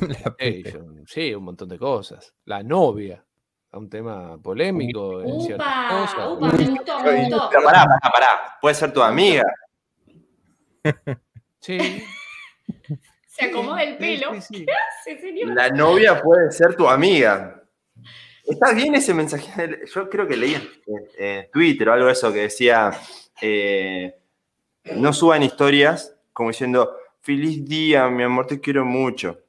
[0.00, 0.36] la
[0.70, 2.32] yo- sí, un montón de cosas.
[2.44, 3.24] La novia,
[3.72, 6.28] un tema polémico en ciertas Upa, cosas.
[6.30, 7.48] upa, me gustó, me gustó.
[7.50, 8.58] Pero pará, pará, pará.
[8.60, 9.42] Puede ser tu amiga.
[11.62, 12.02] Sí.
[13.26, 14.32] Se acomoda el pelo.
[14.40, 14.66] sí, sí.
[15.04, 15.54] Sí, señor.
[15.54, 17.62] La novia puede ser tu amiga.
[18.44, 19.80] Está bien ese mensaje.
[19.94, 20.68] Yo creo que leí en,
[21.18, 22.90] en Twitter o algo de eso que decía:
[23.42, 24.18] eh,
[24.96, 29.40] no suban historias como diciendo, feliz día, mi amor, te quiero mucho.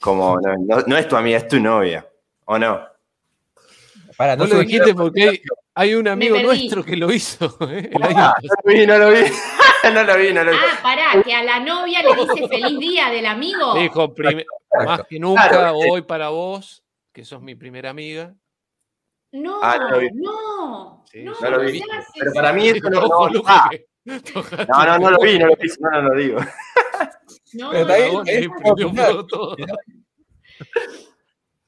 [0.00, 2.06] Como, no, no- no es tu amiga, es tu novia.
[2.44, 2.80] ¿O no?
[4.16, 5.42] Para, No no lo dijiste porque hay,
[5.74, 7.90] hay un amigo nuestro que lo hizo ¿eh?
[8.02, 9.20] Ah, no lo vi, no lo vi.
[9.94, 10.56] no lo vi, no lo vi.
[10.60, 13.74] Ah, pará, que a la novia le dice feliz día del amigo.
[13.74, 14.44] Dijo, "Prime-
[14.84, 16.82] más que nunca, Claro, hoy para vos,
[17.12, 18.34] que sos mi primera amiga.
[19.32, 21.82] No, Ah, no no, Sí, no, No lo vi.
[22.18, 23.30] Pero para mí eso no, no,
[24.04, 26.40] no, no, no lo vi, no lo vi, no, no lo digo.
[27.54, 29.06] No, Pero no, está bien, no, Dragón, ahí es prendió popular.
[29.06, 29.56] fuego todo.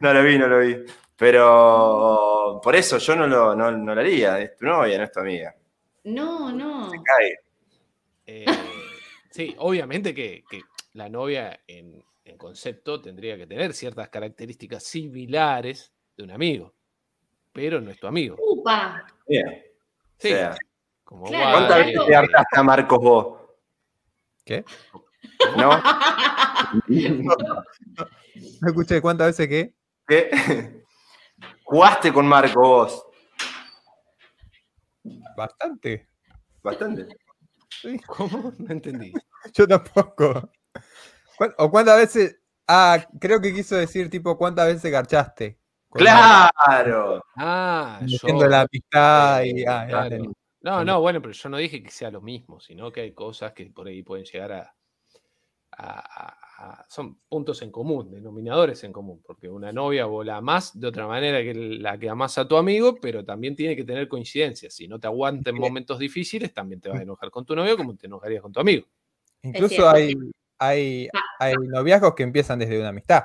[0.00, 0.76] No lo vi, no lo vi.
[1.16, 4.40] Pero por eso yo no lo, no, no lo haría.
[4.40, 5.54] Es tu novia, no es tu amiga.
[6.04, 6.90] no, no.
[7.04, 7.38] Cae.
[8.26, 8.46] Eh,
[9.30, 10.62] sí, obviamente que, que
[10.94, 16.74] la novia en, en concepto tendría que tener ciertas características similares de un amigo,
[17.52, 18.36] pero no es tu amigo.
[18.40, 19.06] Upa.
[19.28, 19.62] Bien.
[20.18, 20.56] Sí, O sea,
[21.04, 23.38] como Claro, Wally, ¿Cuántas veces te hartaste a Marcos vos?
[24.44, 24.64] ¿Qué?
[25.56, 25.70] ¿No?
[28.60, 29.74] No escuché cuántas veces que.
[30.08, 30.82] ¿Qué?
[31.64, 33.06] ¿Jugaste con Marcos vos?
[35.36, 36.08] Bastante.
[36.62, 37.06] Bastante.
[38.06, 38.52] ¿Cómo?
[38.58, 39.12] No entendí.
[39.54, 40.50] Yo tampoco.
[41.36, 42.40] ¿Cuán- ¿O cuántas veces?
[42.66, 45.58] Ah, creo que quiso decir tipo cuántas veces garchaste.
[45.92, 47.22] ¡Claro!
[47.36, 48.06] Ah, yo.
[48.06, 49.64] Diciendo la amistad y.
[49.64, 50.32] ah, Claro.
[50.64, 53.53] No, no, bueno, pero yo no dije que sea lo mismo, sino que hay cosas
[53.53, 54.74] que por ahí pueden llegar a.
[55.77, 56.38] a- a-
[56.81, 60.87] a- son puntos en común, denominadores en común, porque una novia vos la amás de
[60.87, 64.72] otra manera que la que amás a tu amigo, pero también tiene que tener coincidencias.
[64.72, 67.77] Si no te aguanta en momentos difíciles, también te vas a enojar con tu novio
[67.77, 68.87] como te enojarías con tu amigo.
[69.42, 70.14] Incluso hay,
[70.59, 71.09] hay,
[71.40, 73.24] hay noviazgos que empiezan desde una amistad.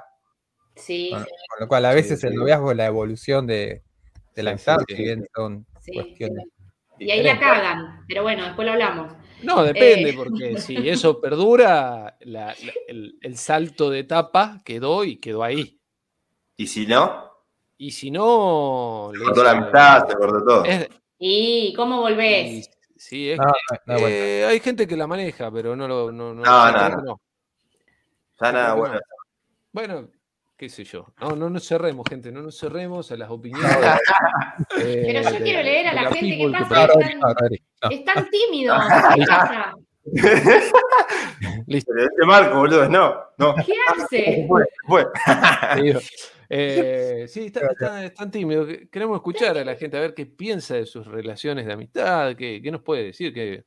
[0.75, 3.84] Sí, Con, con lo cual, a Sí, veces el noviazgo es la evolución de,
[4.36, 5.91] de la Sí, amistad, sí, si bien son sí.
[5.93, 6.45] cuestiones.
[6.99, 9.13] Y ahí la cagan, pero bueno, después lo hablamos.
[9.43, 10.13] No, depende, Eh.
[10.15, 15.79] porque si eso perdura, la- la- el, el salto de etapa quedó y quedó ahí.
[16.57, 17.29] Y si no,
[17.77, 19.09] Y si no.
[19.13, 20.65] se le cortó la amistad, se cortó todo.
[20.65, 22.69] es- ¿Y cómo y- volvés?
[22.97, 23.45] sí, es No,
[23.85, 24.09] no vuelta.
[24.09, 26.12] Eh, hay gente que la maneja, pero no lo.
[26.12, 26.97] No, no, No, no, no.
[26.97, 27.21] que no.
[28.41, 28.95] Ya nada, que bueno.
[28.95, 28.99] no.
[29.71, 30.09] Bueno,
[30.59, 31.07] qué sé yo.
[31.21, 32.31] No, no nos cerremos, gente.
[32.33, 33.71] No nos cerremos a las opiniones.
[34.77, 36.85] eh, Pero yo de- quiero leer a la gente que pasa.
[36.85, 37.19] están-
[37.81, 37.89] no.
[37.89, 38.77] Están tímidos.
[39.15, 39.73] ¿Qué pasa?
[41.67, 41.91] Listo.
[41.95, 43.55] Pero este Marco, boludo, no, no.
[43.65, 44.47] ¿Qué hace?
[44.87, 45.05] Fue.
[45.75, 45.99] te digo.
[46.49, 48.67] Eh, sí, está- está- están tímidos.
[48.67, 52.35] Que- Queremos escuchar a la gente a ver qué piensa de sus relaciones de amistad,
[52.35, 53.63] qué, qué nos puede decir, que,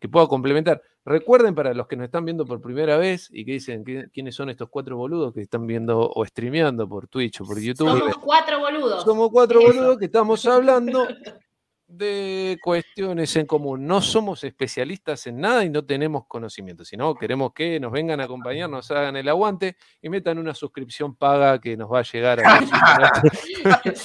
[0.00, 0.82] que pueda complementar.
[1.04, 4.34] Recuerden para los que nos están viendo por primera vez y que dicen "¿Qui- quiénes
[4.36, 7.88] son estos cuatro boludos que están viendo o streameando por Twitch o por YouTube.
[7.88, 9.02] Somos cuatro boludos.
[9.04, 9.68] Somos cuatro Eso.
[9.68, 11.06] boludos que estamos hablando
[11.88, 13.84] de cuestiones en común.
[13.86, 18.24] No somos especialistas en nada y no tenemos conocimiento, sino queremos que nos vengan a
[18.24, 22.40] acompañar, nos hagan el aguante y metan una suscripción paga que nos va a llegar
[22.46, 22.60] a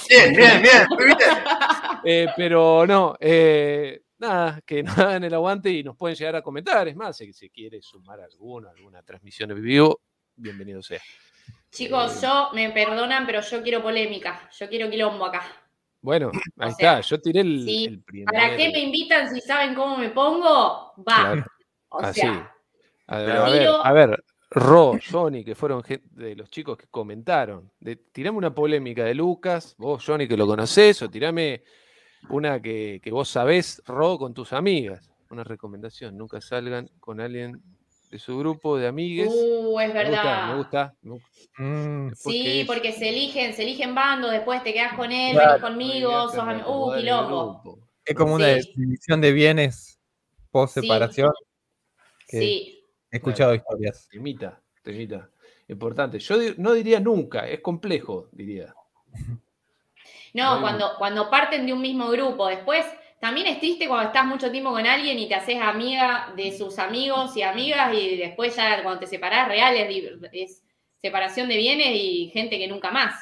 [0.08, 1.16] Bien, bien, bien, bien.
[2.04, 6.42] Eh, pero no, eh, nada, que nos hagan el aguante y nos pueden llegar a
[6.42, 6.88] comentar.
[6.88, 10.00] Es más, si se quiere sumar alguno, alguna transmisión en vivo,
[10.36, 11.00] bienvenido sea.
[11.70, 14.48] Chicos, yo, me perdonan, pero yo quiero polémica.
[14.58, 15.42] Yo quiero quilombo acá.
[16.00, 18.32] Bueno, ahí O sea, está, yo tiré el, sí, el primer.
[18.32, 20.92] ¿Para qué me invitan si saben cómo me pongo?
[20.98, 21.32] Va.
[21.32, 21.44] Claro,
[21.90, 22.20] O así.
[22.20, 22.54] sea,
[23.08, 26.86] A ver, a ver, Tiro- a ver, Ro, Johnny, que fueron de los chicos que
[26.86, 27.70] comentaron.
[27.80, 31.62] De, tirame una polémica de Lucas, vos, Johnny, que lo conocés, o tirame
[32.30, 35.10] una que, que vos sabés, Ro, con tus amigas.
[35.30, 37.62] Una recomendación, nunca salgan con alguien
[38.10, 39.28] de su grupo de amigues.
[39.30, 40.48] uh, es verdad.
[40.52, 40.94] me gusta.
[41.02, 41.28] me gusta.
[41.58, 45.50] Mm, Sí, es- porque se eligen, se eligen bandos, después te quedas con él, Claro.
[45.52, 47.78] venís conmigo, sos ami- Uh, quilombo.
[48.04, 48.72] es como una Sí.
[48.74, 49.98] división de bienes
[50.50, 51.30] post separación.
[52.26, 52.84] que Sí.
[53.10, 54.06] He escuchado historias.
[54.10, 55.30] Temita, temita.
[55.66, 56.18] Importante.
[56.18, 58.74] Yo no diría nunca, es complejo, diría.
[60.34, 62.46] No, Muy cuando, cuando parten de un mismo grupo.
[62.48, 62.84] Después,
[63.20, 66.78] también es triste cuando estás mucho tiempo con alguien y te haces amiga de sus
[66.78, 69.74] amigos y amigas y después ya cuando te separás, real
[70.32, 70.62] es,
[71.00, 73.14] separación de bienes y gente que nunca más.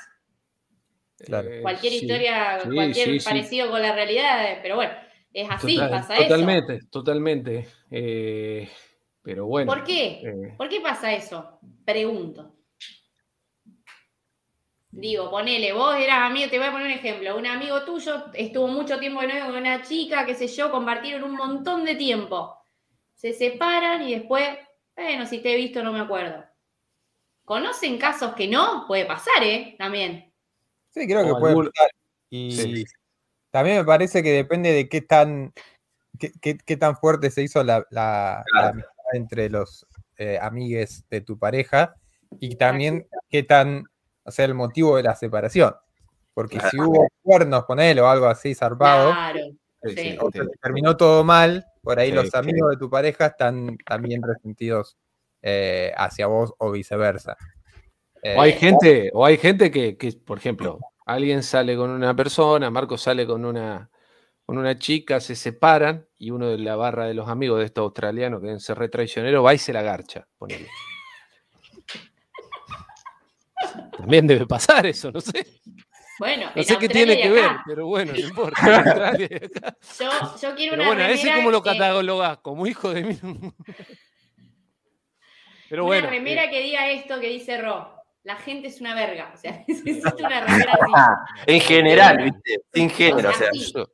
[1.19, 1.49] Claro.
[1.51, 3.25] Eh, Cualquier sí, historia, sí, cualquier sí, sí.
[3.25, 4.92] parecido con la realidad, pero bueno,
[5.33, 6.29] es así, total- pasa eso.
[6.29, 7.66] totalmente, totalmente.
[7.90, 8.69] Eh,
[9.23, 9.73] pero bueno.
[9.73, 10.21] ¿Por qué?
[10.23, 11.59] eh, ¿Por qué pasa eso?
[11.85, 12.56] Pregunto.
[14.99, 17.37] Digo, ponele, vos eras amigo, te voy a poner un ejemplo.
[17.37, 21.23] Un amigo tuyo estuvo mucho tiempo de novio con una chica, qué sé yo, compartieron
[21.23, 22.57] un montón de tiempo.
[23.15, 24.49] Se separan y después,
[24.97, 26.45] bueno, si te he visto no me acuerdo.
[27.45, 28.87] ¿Conocen casos que no?
[28.87, 29.75] Puede pasar, ¿eh?
[29.79, 30.33] También.
[30.91, 31.91] Sí, creo que O puede algún- pasar.
[32.31, 32.85] Y Sí.
[33.51, 35.53] también me parece que depende de qué tan,
[36.19, 41.21] qué, qué- qué tan fuerte se hizo la, la- amistad entre los eh, amigues de
[41.21, 41.95] tu pareja
[42.41, 43.85] y también qué tan,
[44.27, 45.75] o sea, el motivo de la separación.
[46.35, 49.41] Porque si hubo cuernos con él o algo así zarpado, Claro.
[49.83, 49.97] sí, Sí.
[49.97, 50.41] sí, o sí.
[50.41, 52.37] que terminó todo mal, por ahí Sí, los sí.
[52.37, 54.97] amigos de tu pareja están también resentidos
[55.43, 57.37] eh, hacia vos o viceversa.
[58.37, 62.17] O hay Eh, gente, o hay gente que, que, por ejemplo, alguien sale con una
[62.17, 63.89] persona, Marco sale con una,
[64.45, 67.83] con una chica, se separan y uno de la barra de los amigos de estos
[67.83, 70.27] australianos que deben ser re traicioneros va y se la garcha.
[70.37, 70.67] ponele.
[73.96, 75.46] También debe pasar eso, no sé.
[76.18, 79.12] Bueno, No sé qué tiene que ver, pero bueno, no importa.
[80.00, 83.02] Yo, yo quiero Pero una bueno, a ese como lo que- catalogás, como hijo de
[83.05, 83.18] mí.
[85.68, 86.11] Pero una bueno.
[86.11, 87.92] remera eh, que diga esto que dice Ro.
[88.22, 89.31] La gente es una verga.
[89.35, 90.92] O sea, necesito una remera así.
[91.46, 92.61] En general, ¿viste?
[92.72, 93.48] Sin género, o sea.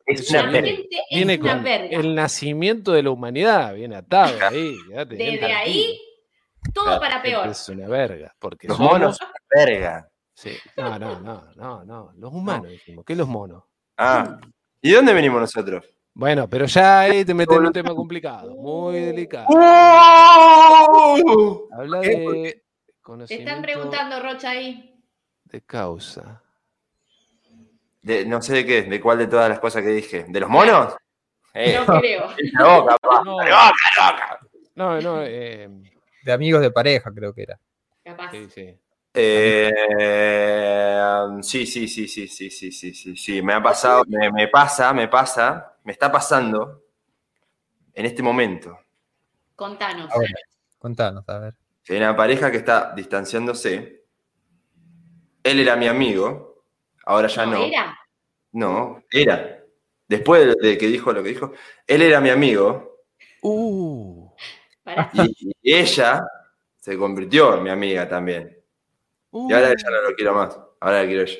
[0.07, 1.97] Es una La gente viene es una con verga.
[1.99, 4.75] el nacimiento de la humanidad, viene atado ahí.
[5.07, 6.01] Desde ahí,
[6.73, 7.49] todo para peor.
[7.49, 9.19] Es una verga, porque Los somos- monos,
[9.55, 10.09] verga.
[10.35, 10.57] Sí.
[10.77, 12.13] No, no, no, no, no.
[12.17, 13.05] Los humanos, dijimos.
[13.05, 13.65] ¿Qué los monos?
[13.97, 14.39] Ah.
[14.81, 15.85] ¿Y de dónde venimos nosotros?
[16.15, 19.47] Bueno, pero ya ahí te metes en un tema complicado, muy delicado.
[19.51, 21.69] ¡Oh!
[21.73, 22.63] Habla de Te
[23.01, 24.95] conocimiento están preguntando, Rocha, ahí.
[25.45, 26.43] de causa.
[28.03, 30.25] De- no sé de qué, de cuál de todas las cosas que dije.
[30.29, 30.95] ¿De los monos?
[31.55, 32.27] Eh, No creo.
[32.59, 33.23] la boca, pa.
[33.25, 34.41] No, La boca, la boca.
[34.75, 35.69] no, no, eh,
[36.25, 37.59] de amigos de pareja, creo que era.
[38.05, 38.31] Capaz.
[38.33, 38.77] sí, sí.
[39.15, 39.71] Eh,
[41.43, 43.43] sí, sí, sí, sí, sí, sí, sí, sí, sí.
[43.43, 46.83] Me ha pasado, me, me pasa, me pasa, me está pasando
[47.93, 48.79] en este momento.
[49.55, 50.11] Contanos.
[50.79, 51.55] Contanos, a ver.
[51.89, 54.05] Hay una pareja que está distanciándose.
[55.43, 56.65] Él era mi amigo,
[57.05, 57.65] ahora ya no.
[57.65, 57.99] ¿Era?
[58.53, 59.59] No, era.
[60.07, 61.53] Después de, que dijo lo que dijo,
[61.87, 62.93] él era mi amigo
[63.43, 64.31] Uh,
[65.13, 66.25] y ella
[66.79, 68.57] se convirtió en mi amiga también.
[69.33, 71.37] Uh, Y ahora ya no lo quiero más, ahora la quiero yo.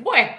[0.00, 0.30] Bueno,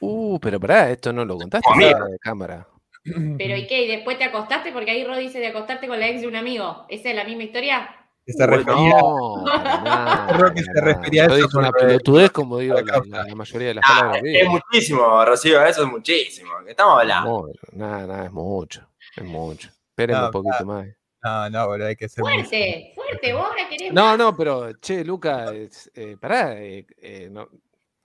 [0.00, 1.90] uh, pero pará, esto no lo contaste Amigo.
[1.90, 2.66] fuera de cámara.
[3.38, 3.84] pero ¿y qué?
[3.84, 4.72] ¿Y después te acostaste?
[4.72, 6.84] Porque ahí Ro dice de acostarte con la ex de un amigo.
[6.88, 7.96] ¿Esa es la misma historia?
[8.26, 9.44] Se refería No,
[9.82, 10.86] nada, Creo que se nada.
[10.94, 13.84] refería a Yo eso dije una pelotudez, como digo la la, la- mayoría de las
[13.88, 14.22] Ah, palabras.
[14.24, 14.50] es digo.
[14.52, 16.50] muchísimo, Rocío, eso es muchísimo.
[16.64, 17.30] ¿Qué estamos hablando?
[17.30, 18.86] No, nada, nada, es mucho.
[19.16, 19.68] Es mucho.
[19.88, 20.86] Espérenme No, un poquito más.
[21.22, 23.32] No, no, boludo, hay que ser muy- Fuerte, fuerte.
[23.34, 24.18] Vos ahora querés No, más?
[24.18, 26.54] no, pero, che, Luca, es- eh, pará.
[26.58, 27.48] eh, eh, no.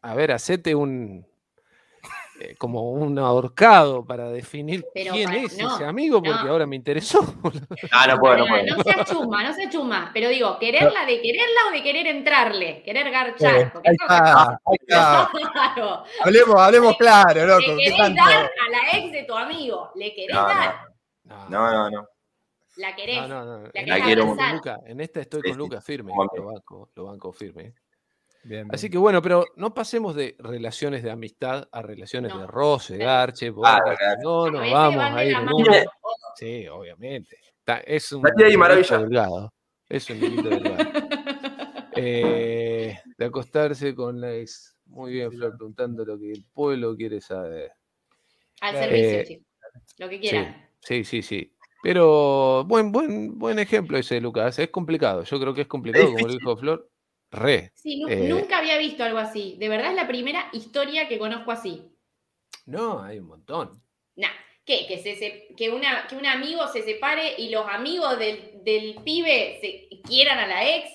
[0.01, 1.25] A ver, hacete un.
[2.41, 6.51] eh, como un ahorcado para definir Pero quién para- es no, ese amigo, porque no.
[6.51, 7.19] ahora me interesó.
[7.91, 8.75] Ah, no puedo, no puedo.
[8.75, 10.11] no seas chuma, no seas chuma.
[10.13, 12.83] Pero digo, ¿quererla de quererla o de querer entrarle?
[12.83, 13.55] Querer garchar.
[13.55, 15.29] Eh, porque ahí está, ahí está.
[15.53, 16.03] Claro.
[16.21, 17.59] Hablemos, hablemos claro, loco.
[17.61, 18.21] Le ¿qué querés tanto?
[18.29, 19.91] dar a la ex de tu amigo.
[19.95, 20.75] Le querés dar.
[21.23, 22.07] No, No, no, no.
[22.77, 23.17] La querés.
[23.21, 23.59] no, no, no.
[23.61, 26.89] La En, querés esta quiero con Luca, en esta estoy con Luca firme, lo banco,
[26.95, 27.73] lo banco firme.
[28.43, 28.91] Bien, Así bien.
[28.91, 32.41] que bueno, pero no pasemos de relaciones de amistad a relaciones No.
[32.41, 33.95] de roce, garche, claro.
[34.21, 35.35] no nos vamos a ir.
[36.35, 37.37] Sí, obviamente.
[37.59, 38.97] Está- es un Maravilla.
[38.99, 39.53] delgado.
[39.89, 40.77] Es un hilito delgado.
[41.97, 44.75] Eh, de acostarse con la ex.
[44.87, 47.71] Muy bien, Flor, preguntando lo que el pueblo quiere saber.
[48.59, 49.47] Al servicio, Eh, chicos.
[49.99, 50.69] Lo que Sí, quieran.
[50.81, 51.54] sí, sí, sí.
[51.85, 54.57] Pero buen, buen, buen ejemplo ese, Lucas.
[54.57, 55.23] Es complicado.
[55.23, 56.89] Yo creo que es complicado, como lo dijo Flor.
[57.29, 57.71] Re.
[57.75, 59.55] Sí, nu- eh, nunca había visto algo así.
[59.59, 61.83] De verdad es la primera historia que conozco así.
[62.65, 63.83] No, hay un montón.
[64.15, 64.29] Nah,
[64.65, 64.87] ¿qué?
[64.87, 68.95] Que, se, se- que, una, que un amigo se separe y los amigos del, del
[69.03, 70.89] pibe se quieran a la ex.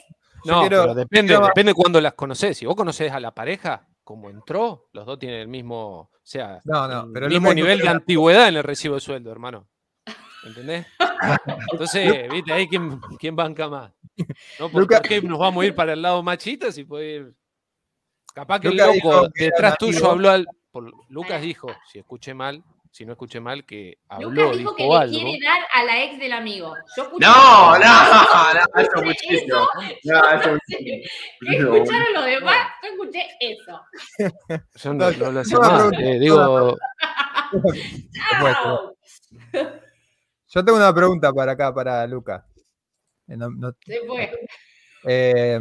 [0.44, 2.56] No, quiero- pero depende, quiero- depende cuando las conoces.
[2.58, 6.58] Si vos conocés a la pareja, como entró, los dos tienen el mismo, o sea,
[6.64, 9.68] No, no, el pero mismo Lucas, nivel de antigüedad en el recibo de sueldo, hermano.
[10.44, 10.86] ¿Entendés?
[11.72, 13.92] Entonces, viste, ahí quién, quién banca más.
[14.58, 14.68] ¿No?
[14.70, 17.34] ¿Por, Luca- por qué nos vamos a ir para el lado machita si puede ir?
[18.34, 20.46] Capaz que Luca el loco detrás tuyo habló al.
[20.70, 24.74] por- Lucas dijo, si escuché mal, si no escuché mal, que habló, Lucas dijo, dijo
[24.76, 25.04] que algo.
[25.04, 26.74] le quiere dar a la ex del amigo.
[26.96, 29.56] Yo escuché No, no, no, eso muchísimo.
[29.56, 29.68] eso.
[30.04, 30.76] No, eso ¿Qué
[31.40, 31.74] muchísimo.
[31.74, 32.66] escucharon los demás?
[32.82, 33.80] Yo escuché eso.
[34.76, 35.84] Yo no, No, lo sé no, más.
[35.92, 36.78] no, eh, no, digo,
[38.40, 38.96] ¡Chao!
[40.52, 42.44] Yo tengo una pregunta para acá, para Luca.
[43.28, 44.48] Eh, no- no- Se fue.
[45.04, 45.60] eh,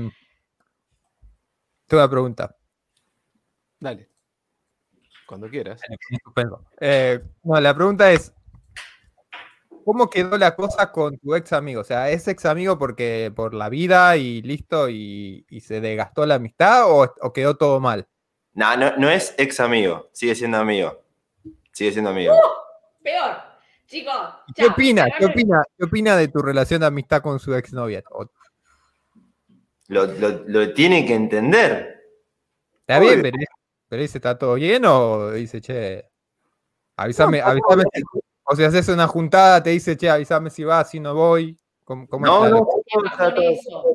[1.87, 2.55] tengo una pregunta.
[3.79, 4.09] dale.
[5.27, 5.79] Cuando quieras.
[6.81, 8.33] Eh, no, la pregunta es:
[9.85, 11.81] ¿Cómo quedó la cosa con tu ex amigo?
[11.81, 16.25] O sea, ¿es ex amigo porque por la vida y listo y, y se desgastó
[16.25, 18.07] la amistad o, o quedó todo mal?
[18.53, 20.99] No, no, no es ex amigo, sigue siendo amigo.
[21.73, 22.33] Sigue siendo amigo.
[23.03, 23.48] Peor.
[23.89, 24.13] Chicos.
[24.47, 24.71] ¿Y ¿Qué chao.
[24.73, 25.05] opina?
[25.17, 25.63] ¿Qué opina?
[25.77, 28.03] ¿Qué opina de tu relación de amistad con su exnovia?
[29.87, 31.99] Lo, lo- lo tiene que entender.
[32.81, 33.23] ¿Está bien?
[33.23, 33.37] Pero,
[33.87, 34.85] pero dice, ¿está todo bien?
[34.85, 36.05] O dice, che,
[36.95, 37.83] avísame, avísame.
[37.91, 38.03] si-
[38.51, 41.57] o si haces una juntada, te dice, che, avísame si vas, si no voy.
[41.83, 42.49] ¿Cómo, cómo No, está?
[42.55, 42.67] no,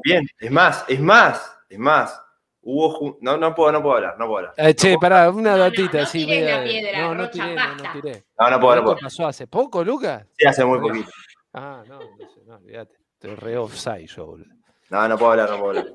[0.03, 0.27] bien.
[0.41, 2.21] Es más, es más, es más.
[2.67, 4.55] Hubo no, no puedo, no puedo hablar, no puedo hablar.
[4.57, 6.27] Eh, che, pará, una No, no, datita no así.
[6.27, 8.25] media- piedra, no, no tiré, no, no tiré.
[8.39, 8.97] No, no puedo, no ¿Esto puedo.
[9.01, 10.27] pasó hace poco, Lucas?
[10.39, 11.11] Sí, hace muy poquito.
[11.53, 12.97] Ah, no, no sé, no, olvídate.
[13.13, 14.49] Estoy re offside yo, boludo.
[14.91, 15.87] No, no puedo hablar, no puedo hablar.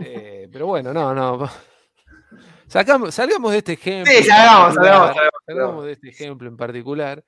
[0.00, 1.48] Eh, pero bueno, no, no.
[2.66, 4.12] Sacamos, salgamos de este ejemplo.
[4.12, 5.84] Sí, salgamos, salgamos, salgamos, salgamos salgamos.
[5.86, 7.24] de este ejemplo en particular.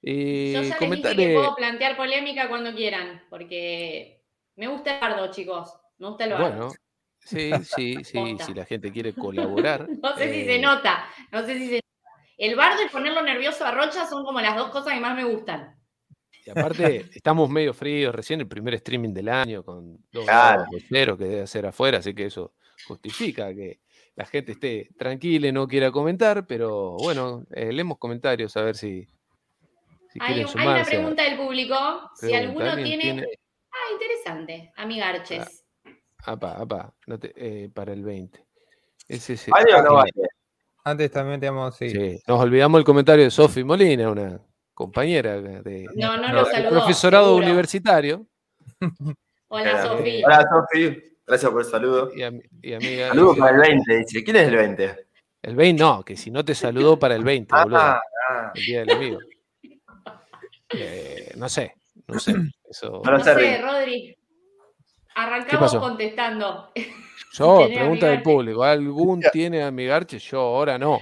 [0.00, 4.22] Y Yo ya les dije que puedo plantear polémica cuando quieran, porque
[4.56, 5.74] me gusta el bardo, chicos.
[5.98, 6.48] Me gusta el bardo.
[6.48, 6.72] Bueno,
[7.28, 9.88] sí, sí, sí, si la gente quiere colaborar.
[10.02, 12.24] No sé si eh, se nota, no sé si se nota.
[12.36, 15.24] El bardo y ponerlo nervioso a Rocha son como las dos cosas que más me
[15.24, 15.76] gustan.
[16.46, 20.64] Y aparte, estamos medio fríos, recién el primer streaming del año con dos Claro.
[20.88, 22.54] cero que debe hacer afuera, así que eso
[22.86, 23.80] justifica que
[24.16, 28.76] la gente esté tranquila y no quiera comentar, pero bueno, eh, leemos comentarios a ver
[28.76, 29.06] si,
[30.10, 31.76] si Hay, quieren hay una pregunta del público.
[32.14, 33.02] Si alguno ¿Alguien tiene...
[33.22, 33.38] tiene-
[33.70, 34.72] Ah, interesante.
[34.76, 35.64] Amigarches.
[36.28, 38.44] Apa, apa, no te- eh, para el 20.
[39.08, 40.12] Ese es- ¿Vale o no vale?
[40.84, 41.88] Antes también teníamos, sí.
[41.90, 44.38] Sí, Nos olvidamos el comentario de Sofi Molina, una
[44.74, 46.70] compañera de, No, no de lo saludó.
[46.70, 47.44] profesorado seguro.
[47.46, 48.26] universitario
[49.50, 50.26] Hola, Hola, Sofía.
[50.26, 51.02] Hola, Sofi.
[51.26, 52.10] Gracias por el saludo.
[52.14, 53.08] y, am- y amiga.
[53.08, 54.22] Saludos para el 20, dice.
[54.24, 55.06] ¿Quién es el 20?
[55.42, 58.52] El 20, no, que si no te saludó para el 20, boludo, Ah, ah.
[58.54, 59.18] el día del amigo.
[60.70, 61.72] Eh, no sé,
[62.06, 62.34] no sé.
[62.68, 63.00] Eso.
[63.02, 63.58] No sé.
[63.62, 64.14] Rodri.
[65.18, 66.70] ¿Qué Arrancamos contestando.
[67.32, 68.22] Yo, ¿Tenés pregunta del amigarche?
[68.22, 70.18] público, ¿algún tiene amigarche?
[70.18, 70.98] Yo ahora no.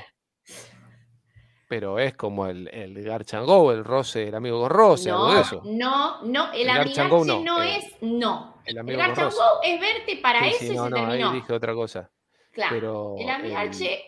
[1.68, 5.40] Pero es como el, el Garchango, el roce, el amigo con roce, algo de No,
[5.40, 5.62] eso.
[5.64, 6.52] no, no.
[6.52, 8.60] El El Go no, no, es no.
[8.64, 9.36] El El amigo con Garchan roce.
[9.38, 11.30] Go es verte para Sí, eso sí, y no, se no, terminó.
[11.30, 12.10] ahí dije otra cosa.
[12.52, 12.74] claro.
[12.74, 14.00] Pero el amigache.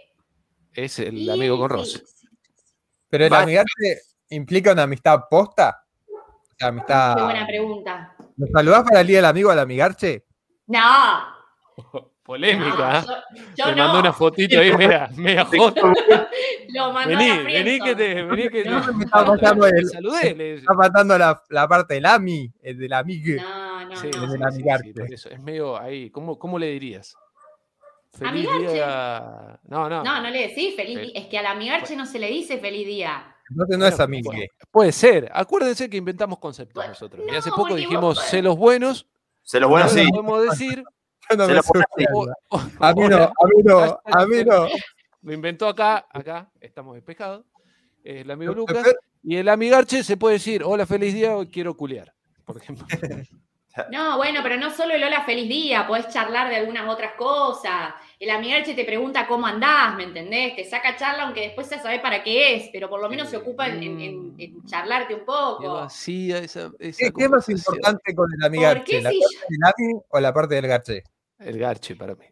[0.73, 1.99] es el y- amigo con sí, roce.
[2.07, 2.29] sí.
[3.11, 3.43] Pero el Vale.
[3.45, 5.85] amigarse implica una amistad posta.
[6.09, 7.17] O sea, amistad.
[7.17, 8.17] Qué buena pregunta.
[8.39, 10.25] ¿Nos saludás para el día del amigo al amigarche?
[10.69, 10.81] No.
[12.23, 13.03] Polémica.
[13.07, 13.21] no, ¿eh?
[13.35, 13.77] yo, yo Te no.
[13.85, 15.79] mandó una fotito ahí, mira, media hot.
[16.75, 18.93] Lo mandó Vení, a la vení que te, vení que te, No.
[18.93, 20.35] Me está pasando te el- saludé.
[20.35, 23.37] le- Está faltando la, la parte del ami, el del amigue.
[23.37, 24.27] No, no, Sí, no.
[24.53, 25.31] sí, del sí, sí, eso.
[25.31, 27.17] Es medio ahí, ¿cómo, cómo le dirías?
[28.13, 28.75] Feliz Amigarche.
[28.75, 29.61] día.
[29.65, 30.05] No, no.
[30.05, 31.13] No, no le decís feliz Fel-.
[31.15, 33.35] Es que al amigarche no se le dice feliz día.
[33.51, 34.31] Entonces no es amigo.
[34.31, 35.31] bueno, Puede ser.
[35.33, 37.25] Acuérdense que inventamos conceptos Bueno, nosotros.
[37.27, 39.07] Y no, hace poco dijimos celos buenos.
[39.43, 40.07] Se los buenos sí.
[40.11, 40.83] podemos decir.
[41.37, 41.61] No Se me
[42.15, 44.67] o- o- A mí no, a mí no, a mí no.
[45.21, 47.45] Lo inventó acá, acá, estamos despejados.
[48.03, 48.87] Es el amigo Lucas.
[49.23, 52.15] Y el amigarche se puede decir, hola, feliz día, hoy quiero culiar.
[52.47, 52.87] Por ejemplo.
[53.93, 57.95] No, bueno, pero no solo el hola feliz día, podés charlar de algunas otras cosas.
[58.21, 60.57] El amigarche te pregunta cómo andás, ¿me entendés?
[60.57, 63.37] Te saca charla aunque después ya sabés para qué es, pero por lo menos se
[63.37, 65.87] ocupa en, en- en- en charlarte un poco.
[65.87, 69.01] esa, esa ¿Qué, es más importante con el ¿Por amigarche?
[69.01, 71.05] ¿La si parte del ami o la parte del garche?
[71.39, 72.27] El garche para mí.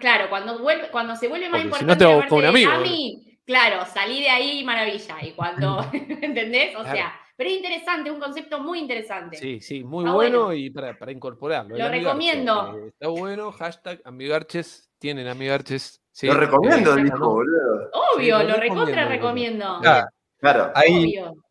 [0.00, 2.72] Claro, cuando, vuelve, cuando se vuelve más Porque si no importante te busca un amigo,
[2.72, 5.16] Ami, claro, salí de ahí maravilla.
[5.22, 5.78] Y cuando,
[6.20, 6.74] ¿entendés?
[6.74, 6.96] O Claro.
[6.96, 9.36] sea, pero es interesante, un concepto muy interesante.
[9.36, 10.14] Sí, sí, muy bueno,
[10.46, 10.52] bueno.
[10.54, 11.76] y para, para incorporarlo.
[11.76, 12.76] Lo recomiendo.
[12.84, 16.00] eh, está bueno, hashtag amigarches, tienen amigarches.
[16.12, 17.30] sí, Lo recomiendo, eh, dijo, ¿no?
[17.30, 17.90] boludo.
[18.14, 20.08] Obvio, Sí, lo lo recontra recomiendo, recomiendo.
[20.38, 20.72] Claro.
[20.76, 21.44] ahí, Obvio.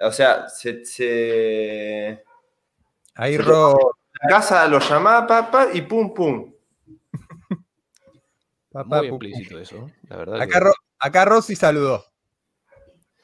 [0.00, 2.24] O sea, se, se-
[3.16, 3.36] ahí.
[3.36, 3.76] Ro,
[4.22, 6.52] la casa lo llamaba papá y pum pum.
[8.70, 10.36] papá, Muy explícito eso, la verdad.
[10.40, 12.04] acá, que- Ro- acá Rosy saludó.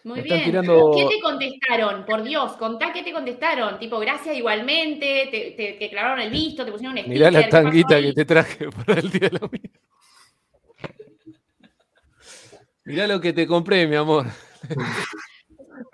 [0.05, 0.45] Muy bien.
[0.45, 2.05] tirando- ¿Qué te contestaron?
[2.07, 3.79] Por Dios, contá qué te contestaron.
[3.79, 7.19] Tipo, gracias igualmente, te, te, te clavaron el visto, te pusieron un sticker.
[7.19, 9.51] Mirá la ¿qué pasó tanguita que te traje para el día de la.
[12.85, 14.27] Mirá lo que te compré, mi amor.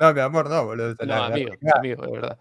[0.00, 0.94] No, mi amor, no, boludo.
[1.00, 2.38] No, la- amigo, la- amigo, de verdad.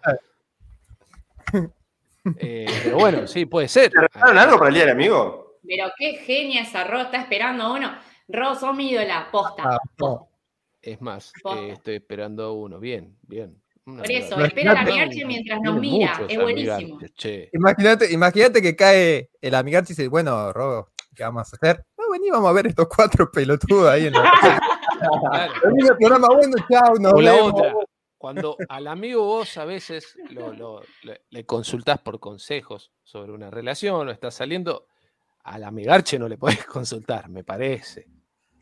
[2.37, 3.91] Eh, pero bueno, sí, puede ser.
[3.91, 5.59] ¿Te regalaron algo para el día del amigo?
[5.67, 7.93] Pero qué genia esa Ro, está esperando uno.
[8.29, 9.63] Ro, sos mi ídola, posta.
[9.65, 10.25] Ah, posta.
[10.83, 12.77] Es más, eh, estoy esperando uno.
[12.79, 13.59] Bien, bien.
[13.85, 16.25] Por eso, espera la Imagínate- amigarche mientras nos mira.
[16.29, 16.99] Es buenísimo.
[17.53, 21.85] Imagínate, imagínate que cae el amigarche y dice, bueno, Ro, ¿qué vamos a hacer?
[21.97, 24.23] No, vení, vamos a ver estos cuatro pelotudos ahí en la...
[25.03, 25.53] Claro.
[25.89, 27.53] Al programa, bueno, chao, nos O la vemos.
[27.53, 27.73] otra,
[28.17, 33.49] cuando al amigo vos a veces lo, lo- le, le consultás por consejos sobre una
[33.51, 34.87] relación o estás saliendo,
[35.43, 38.07] al amigarche no le podés consultar, me parece.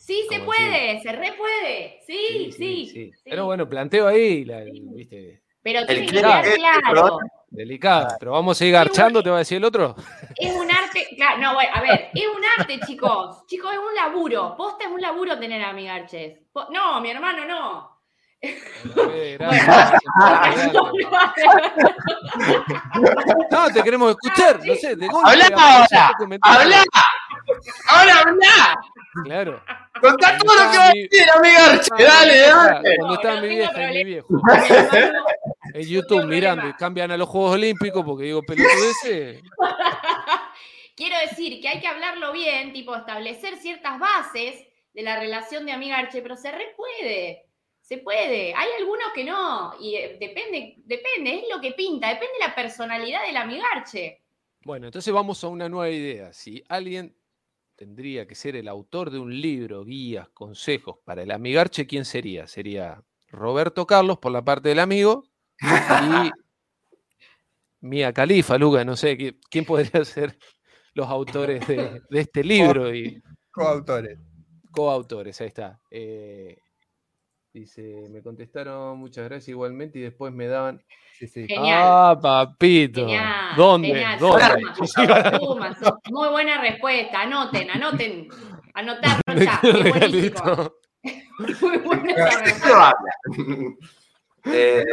[0.02, 2.00] Sí, se puede, se re puede.
[2.08, 2.90] Sí, sí.
[2.92, 3.12] sí.
[3.24, 7.20] Pero bueno, planteo ahí, la- viste, Pero tiene que quedar claro.
[7.52, 8.16] delicado.
[8.20, 9.96] Pero vamos a seguir garchando, te va a decir el otro.
[10.36, 13.46] Es un arte, claro, no, bueno, a ver, es un arte, chicos.
[13.46, 14.56] Chicos, es un laburo.
[14.58, 16.40] Posta es un laburo tener amigarches.
[16.72, 17.92] No, mi hermano no.
[23.52, 26.12] No, te queremos escuchar, no sé, de golpe, ¡Habla ahora!
[26.42, 26.84] ¡Habla!
[27.90, 28.82] ¡Ahora habla!
[29.24, 29.62] Claro.
[30.00, 31.82] Contá todo lo que va a decir, amiga.
[31.92, 32.96] Ah, Dale, dale.
[32.98, 34.28] Cuando estaba mi vieja y mi viejo
[35.74, 39.42] en YouTube mirando y cambian a los Juegos Olímpicos porque digo pelotudeces.
[40.96, 45.72] Quiero decir que hay que hablarlo bien, tipo establecer ciertas bases de la relación de
[45.72, 47.46] amigarche, pero se re puede.
[47.82, 48.54] Se puede.
[48.54, 49.74] Hay algunos que no.
[49.80, 54.22] Y eh, depende, depende, es lo que pinta, depende de la personalidad del amigarche.
[54.64, 56.32] Bueno, entonces vamos a una nueva idea.
[56.34, 57.16] Si alguien
[57.86, 62.46] tendría que ser el autor de un libro, guías, consejos para el amigarche, ¿quién sería?
[62.46, 65.24] Sería Roberto Carlos por la parte del amigo
[65.60, 66.30] y
[67.80, 70.38] Mía Califa, Luca, no sé, ¿qui- ¿quién podría ser
[70.94, 73.20] los autores de, de este libro y
[73.50, 74.20] Coautores.
[74.70, 75.42] coautores?
[75.42, 75.82] Ahí está.
[75.90, 76.60] Eh,
[77.54, 80.84] dice, me contestaron muchas gracias igualmente y después me daban...
[81.20, 81.48] Sí, sí.
[81.48, 81.80] Genial.
[81.84, 83.02] Ah, papito.
[83.02, 83.88] Genial, ¿Dónde?
[83.90, 84.20] genial.
[84.20, 84.46] ¿Dónde?
[84.88, 86.00] Suma, suma, suma.
[86.10, 87.22] Muy buena respuesta.
[87.22, 88.28] Anoten, anoten.
[89.28, 89.84] Es buenísimo.
[89.84, 90.78] regalito.
[91.62, 92.96] Muy buena esa ¿De respuesta.
[94.46, 94.84] Eh,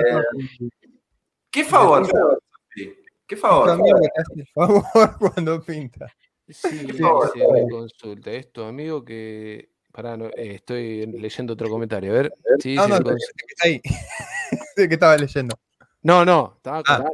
[1.51, 2.05] ¿Qué favor?
[2.75, 2.95] Sí,
[3.27, 3.71] ¿Qué Tu favor?
[3.71, 6.07] amigo que hace el favor cuando pinta.
[6.47, 7.33] Sí, favor.
[7.33, 8.31] dice, me consulta.
[8.33, 9.71] Esto, amigo, que.
[9.99, 12.13] Pará, no, eh, estoy leyendo otro comentario.
[12.13, 12.33] A ver.
[12.61, 13.11] Sí, No, sí, no,
[13.65, 13.81] ahí.
[14.77, 15.59] Sí, que estaba leyendo.
[16.03, 17.05] no, no, estaba Ah,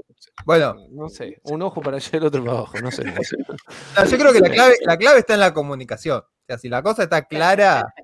[0.44, 2.78] Bueno, No sé, un ojo para allá y el otro para abajo.
[2.82, 3.04] No sé.
[3.04, 3.36] no sé.
[3.38, 6.18] no, yo creo que la clave, la clave está en la comunicación.
[6.18, 7.94] O sea, si la cosa está clara,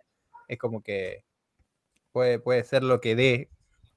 [0.49, 1.25] es como que
[2.11, 3.51] puede, puede ser lo que dé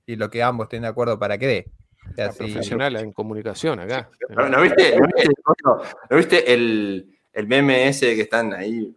[0.05, 1.71] y lo que ambos estén de acuerdo para que dé.
[2.11, 4.09] O sea, La si- profesional en comunicación acá.
[4.27, 5.29] ¿No, no viste, no viste,
[5.63, 5.77] no,
[6.09, 8.93] ¿no viste el, el meme ese que están ahí?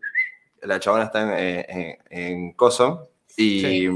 [0.67, 3.89] La chabona está en, eh, en- en Coso y Sí.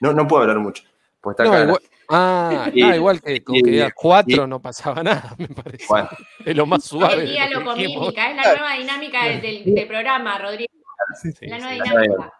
[0.00, 0.82] no, no puedo hablar mucho.
[1.20, 1.62] Pues está No, acá.
[1.64, 5.84] igual, ah, Y- no, igual que con que cuatro y- no pasaba nada, me parece.
[5.88, 6.08] Bueno,
[6.44, 7.14] Es lo más suave.
[7.14, 8.00] El de lo que diálogo con dijimos.
[8.02, 10.72] mímica, es la nueva dinámica del, del- del programa, Rodrigo.
[11.20, 11.36] sí, sí.
[11.40, 11.82] Sí, La nueva sí.
[11.82, 12.32] dinámica.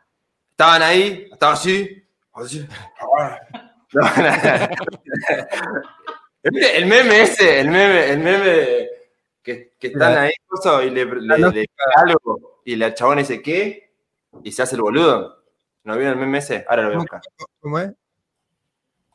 [0.50, 2.02] estaban ahí, estaban así,
[2.34, 2.66] así.
[3.92, 4.68] No, no.
[6.50, 8.88] ¿Viste El meme ese, el meme, el meme
[9.42, 11.66] que Que, están ahí coso, y le, le,
[11.96, 13.94] algo y la chabona dice, ¿qué?
[14.44, 15.42] Y se hace el boludo.
[15.84, 16.66] ¿No vieron el meme ese?
[16.68, 17.20] Ahora lo voy a buscar.
[17.60, 17.92] ¿Cómo es?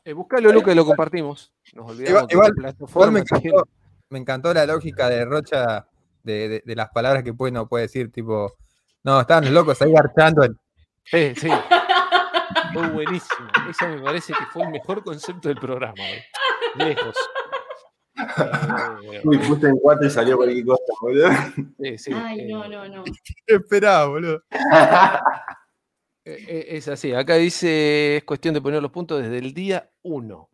[0.04, 1.52] Eh, buscalo, Luca, y lo compartimos.
[1.72, 3.68] Nos olvidamos Igual- la me encantó,
[4.10, 5.86] me encantó la lógica de Rocha
[6.24, 8.52] de, de- de las palabras que puede no puede decir, tipo,
[9.04, 10.42] no, estaban locos ahí garchando.
[10.44, 10.58] en-
[11.12, 11.48] Eh, sí.
[12.72, 13.48] Fue buenísimo.
[13.70, 15.94] Eso me parece que fue el mejor concepto del programa.
[16.10, 16.24] eh.
[16.74, 17.16] Lejos.
[18.16, 21.28] Eh, Uy, puse en cuatro y salió cualquier cosa, boludo.
[21.80, 23.04] sí, sí, Ay, eh, no, no, no.
[23.46, 24.42] ¿Qué esperaba, boludo?
[26.24, 27.12] eh, eh, es así.
[27.12, 30.48] Acá dice, es cuestión de poner los puntos desde el día 1.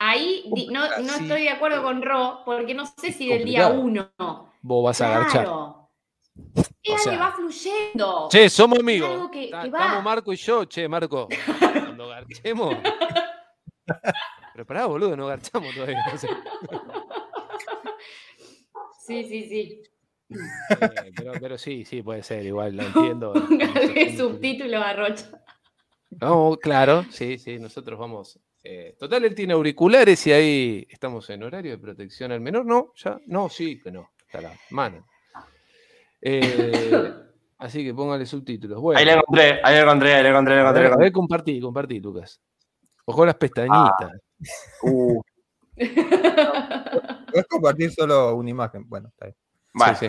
[0.00, 3.68] Ahí di- no, no estoy de acuerdo con Ro, porque no sé si del día
[3.70, 4.10] complicado.
[4.18, 4.52] uno.
[4.60, 5.44] Vos vas a garchar.
[5.44, 5.90] Claro.
[6.54, 8.28] Es O algo sea, que va fluyendo.
[8.30, 9.30] Che, somos amigos.
[9.30, 9.78] que- Ta- que va.
[9.78, 10.64] Estamos Marco y yo.
[10.64, 11.28] Che, Marco,
[11.96, 12.76] cuando garchemos.
[14.52, 15.98] Pero pará, boludo, no garchamos todavía.
[16.12, 16.28] no sé.
[19.06, 19.82] Sí, sí, sí.
[20.30, 23.32] Eh, pero, pero sí, sí, puede ser, igual, lo entiendo.
[23.34, 25.30] Póngale subtítulo a Rocha.
[26.20, 28.38] No, claro, sí, sí, nosotros vamos.
[28.62, 32.64] eh, total, él tiene auriculares y ahí estamos en horario de protección al menor.
[32.64, 35.06] No, ya, no, sí, que no, está la mano.
[36.22, 37.12] Eh,
[37.58, 38.80] así que póngale subtítulos.
[38.80, 40.86] Bueno, Ahí la encontré, ahí la encontré, ahí la encontré, ahí a encontré.
[40.86, 42.40] a ver, compartí, compartí, Lucas.
[43.04, 44.12] Ojo las pestañitas.
[44.82, 45.20] Uh,
[47.34, 48.88] Puedes compartir solo una imagen.
[48.88, 49.36] Bueno, está bien.
[49.74, 50.06] bueno, sí.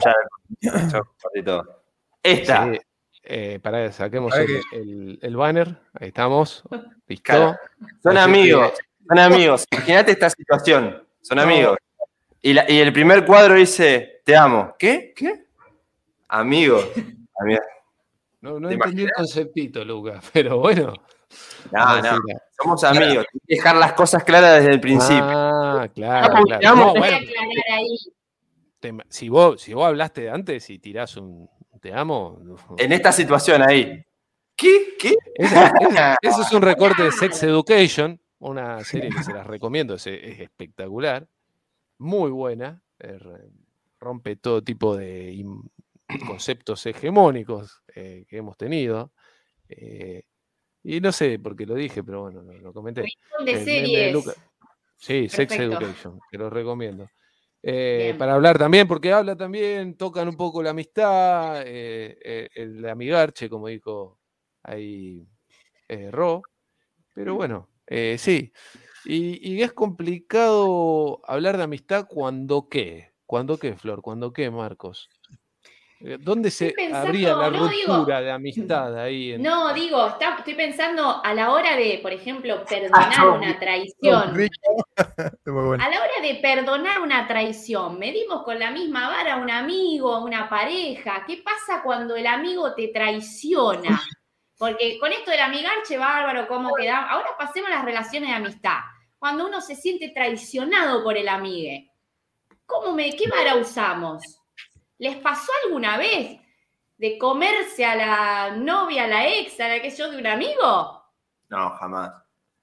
[0.62, 1.84] ya, ya compartí todo.
[2.22, 2.80] Esta, Sí,
[3.24, 5.76] eh, pará, saquemos el, el- el banner.
[6.00, 6.62] Ahí estamos.
[7.08, 7.24] Listo.
[7.24, 7.58] Claro.
[8.04, 8.74] son Así que- amigos,
[9.08, 9.66] son amigos.
[9.72, 11.42] Imagínate esta situación, son No.
[11.44, 11.78] amigos.
[12.44, 14.76] Y, la- y el primer cuadro dice, te amo.
[14.78, 15.14] ¿Qué?
[15.16, 15.46] ¿Qué?
[16.28, 16.88] Amigos.
[17.40, 17.66] Amigos.
[18.42, 20.94] No, no ¿Te entendí el conceptito, Lucas, pero bueno.
[21.72, 22.22] No, vamos a no,
[22.58, 23.26] somos amigos.
[23.34, 25.24] Hay que dejar las cosas claras desde el principio.
[25.24, 26.76] Ah, claro, claro.
[26.76, 27.18] No, bueno,
[28.80, 31.50] te- si, vos, si vos hablaste de antes y tirás un
[31.82, 32.40] te amo.
[32.78, 34.04] En esta situación ahí.
[34.56, 34.96] ¿Qué?
[35.00, 35.14] ¿Qué?
[35.36, 39.96] Esa- esa- Eso es un recorte de Sex Education, una serie que se las recomiendo,
[39.96, 41.28] es, es espectacular,
[41.98, 43.20] muy buena, eh,
[44.00, 45.44] rompe todo tipo de
[46.28, 49.12] conceptos hegemónicos eh, que hemos tenido.
[49.68, 50.24] eh,
[50.86, 53.02] y no sé por qué lo dije, pero bueno, lo, lo comenté.
[53.44, 53.52] De
[54.08, 54.34] El de.
[54.98, 55.52] Sí, Sex.
[55.54, 57.10] Education, que lo recomiendo.
[57.62, 62.88] Eh, para hablar también, porque habla también, tocan un poco la amistad, eh, eh, el
[62.88, 64.20] amigarche, como dijo
[64.62, 65.28] ahí
[65.88, 66.44] eh, Ro.
[67.14, 68.54] Pero bueno, eh, sí.
[69.06, 73.14] Y, y es complicado hablar de amistad cuando qué.
[73.26, 74.02] ¿Cuándo qué, Flor?
[74.04, 75.10] ¿Cuándo qué, Marcos?
[76.08, 79.32] Eh, ¿Dónde se Estoy habría la pensando, no, digo- ruptura de amistad ahí?
[79.34, 83.36] en- No, digo, está- estoy pensando a la hora de, por ejemplo, perdonar no.
[83.36, 84.34] una traición.
[85.46, 85.84] Bueno.
[85.84, 90.14] A la hora de perdonar una traición, medimos con la misma vara a un amigo,
[90.14, 91.24] a una pareja.
[91.26, 94.02] ¿Qué pasa cuando el amigo te traiciona?
[94.58, 97.10] Porque con esto del amigarche, bárbaro, ¿cómo queda?
[97.10, 98.78] Ahora pasemos a las relaciones de amistad.
[99.18, 101.92] Cuando uno se siente traicionado por el amigue,
[102.66, 104.22] ¿cómo me, ¿qué vara usamos?
[104.98, 106.40] ¿Les pasó alguna vez
[106.98, 111.04] de comerse a la novia, a la ex, a la que yo de un amigo?
[111.50, 112.14] No, jamás.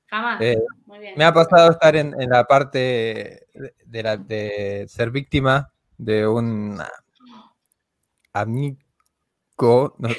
[0.06, 0.40] Jamás.
[0.40, 0.56] Eh,
[0.86, 1.14] Muy bien.
[1.16, 3.46] Me ha pasado estar en, en la parte
[3.84, 6.78] de, la- de ser víctima de un
[8.32, 10.16] amigo, no sé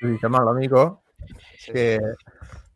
[0.00, 1.02] si llamarlo amigo,
[1.72, 1.98] que-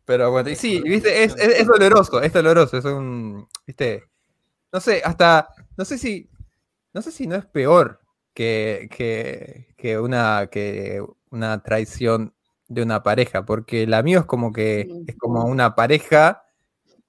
[0.05, 4.05] pero bueno, y sí, viste, es, es, es doloroso, es doloroso, es un, viste,
[4.71, 6.29] no sé, hasta, no sé si,
[6.93, 7.99] no sé si no es peor
[8.39, 12.33] que, que, que una, que una traición
[12.69, 16.45] de una pareja, porque el amigo es como que, es como una pareja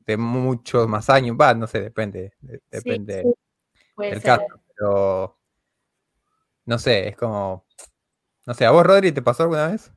[0.07, 3.37] de muchos más años, va, no sé, depende, de- depende
[3.95, 4.31] Puede del ser.
[4.41, 5.39] caso, pero
[6.67, 7.65] no sé, es como,
[8.47, 9.93] no sé, ¿a vos, Rodri, te pasó alguna vez?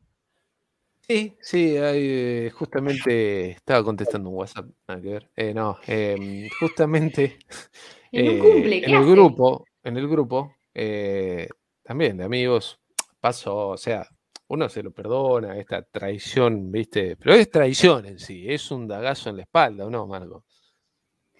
[1.08, 2.00] Sí, sí, hay,
[2.48, 5.30] eh, justamente estaba contestando un WhatsApp, nada que ver.
[5.36, 7.40] Eh, no, em, justamente
[8.12, 9.12] En un eh, cumple, ¿qué en el hace?
[9.12, 11.48] grupo, en el grupo, eh,
[11.84, 12.80] también de amigos,
[13.20, 14.06] pasó, o sea,
[14.48, 17.16] uno se lo perdona, esta traición, ¿viste?
[17.18, 20.44] Pero es traición en sí, es un dagazo en la espalda, ¿o no, Marco?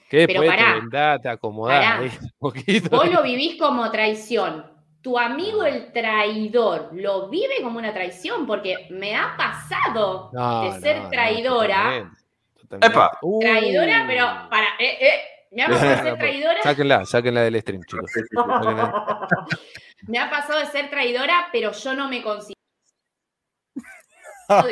[0.10, 2.00] Que después te pará, vendás, te acomodás pará.
[2.00, 2.90] ahí un poquito.
[2.96, 4.72] Vos lo vivís como traición.
[5.02, 10.80] Tu amigo el traidor lo vive como una traición porque me ha pasado No, de
[10.80, 11.76] ser no, traidora.
[11.84, 12.18] totalmente,
[12.62, 12.88] totalmente.
[12.88, 13.20] Epa.
[13.42, 14.08] traidora, Uh.
[14.08, 14.66] pero para.
[14.80, 15.20] eh, eh,
[15.54, 16.62] me ha pasado de ser traidora.
[16.64, 18.12] Sáquenla, sáquenla del stream, chicos.
[18.12, 19.28] Sáquenla.
[20.08, 22.60] Me ha pasado de ser traidora, pero yo no me considero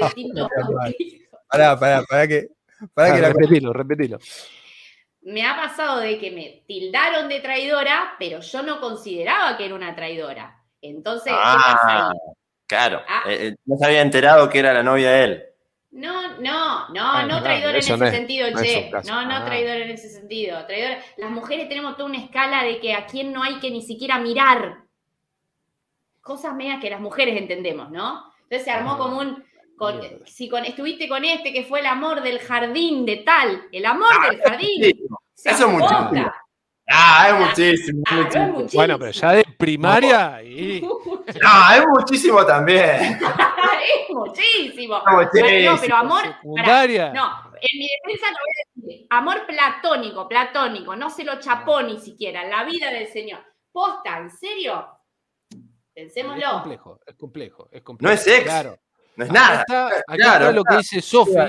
[0.01, 0.49] distinto.
[1.47, 2.47] Pará, pará, pará que,
[2.93, 4.19] pará que Ah, la- repetilo, repetilo.
[5.21, 9.75] me ha pasado de que me tildaron de traidora, pero yo no consideraba que era
[9.75, 10.61] una traidora.
[10.81, 12.17] Entonces, ¿qué pasa ahí?
[12.67, 13.23] Claro, Ah.
[13.27, 15.43] eh, eh, no se había enterado que era la novia de él.
[15.91, 18.89] No, no, no, Ah, no claro, traidor en ese no es- sentido, no che.
[19.07, 19.45] No, no Ah.
[19.45, 20.65] traidor en ese sentido.
[20.65, 20.97] Traidor.
[21.17, 24.17] Las mujeres tenemos toda una escala de que a quién no hay que ni siquiera
[24.17, 24.83] mirar.
[26.21, 28.23] Cosas medias que las mujeres entendemos, ¿no?
[28.43, 29.43] Entonces se armó Ah, como un.
[29.77, 33.85] con- si con, estuviste con este que fue el amor del jardín de tal, el
[33.85, 34.83] amor del jardín.
[34.83, 36.31] Eso es muchísimo.
[36.87, 38.03] Ah, es muchísimo.
[38.07, 38.53] Ah, no es muchísimo.
[38.59, 38.79] muchísimo.
[38.79, 40.81] Bueno, pero ya de primaria y
[41.41, 43.19] No, es muchísimo también.
[43.21, 44.97] es muchísimo.
[44.97, 45.71] Es muchísimo.
[45.71, 46.23] No, pero amor.
[46.23, 47.13] secundaria.
[47.13, 49.07] No, en mi defensa lo voy a decir.
[49.09, 50.95] Amor platónico, platónico.
[50.95, 52.43] No se lo chapó ni siquiera.
[52.45, 53.39] La vida del Señor.
[53.71, 54.85] Posta, ¿en serio?
[55.49, 55.59] Es
[55.93, 56.51] Pensémoslo.
[56.53, 58.09] complejo, es complejo, es complejo.
[58.09, 58.43] No es ex.
[58.43, 58.77] Claro.
[59.15, 59.59] No es Acá nada.
[59.61, 61.37] está, acá Claro, está lo que dice Sofi.
[61.37, 61.43] A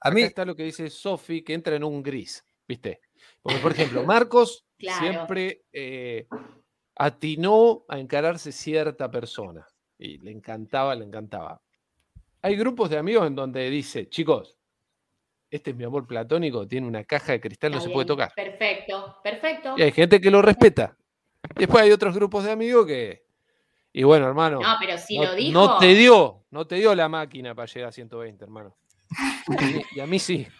[0.00, 3.00] Acá mí, está lo que dice Sofi, que entra en un gris, ¿viste?
[3.42, 4.98] Porque, por ejemplo, Marcos Claro.
[5.00, 6.26] siempre eh,
[6.96, 9.66] atinó a encararse cierta persona.
[9.98, 11.60] Y le encantaba, le encantaba.
[12.42, 14.58] Hay grupos de amigos en donde dice, chicos,
[15.50, 18.32] este es mi amor platónico, tiene una caja de cristal, no se puede tocar.
[18.34, 19.74] Perfecto, perfecto.
[19.76, 20.96] Y hay gente que lo respeta.
[21.54, 23.24] Después hay otros grupos de amigos que.
[23.92, 24.60] Y bueno, hermano.
[24.60, 25.52] No, pero si no, lo dijo.
[25.52, 28.76] no te dio, no te dio la máquina para llegar a 120, hermano.
[29.48, 30.46] Y a mí, y a mí sí.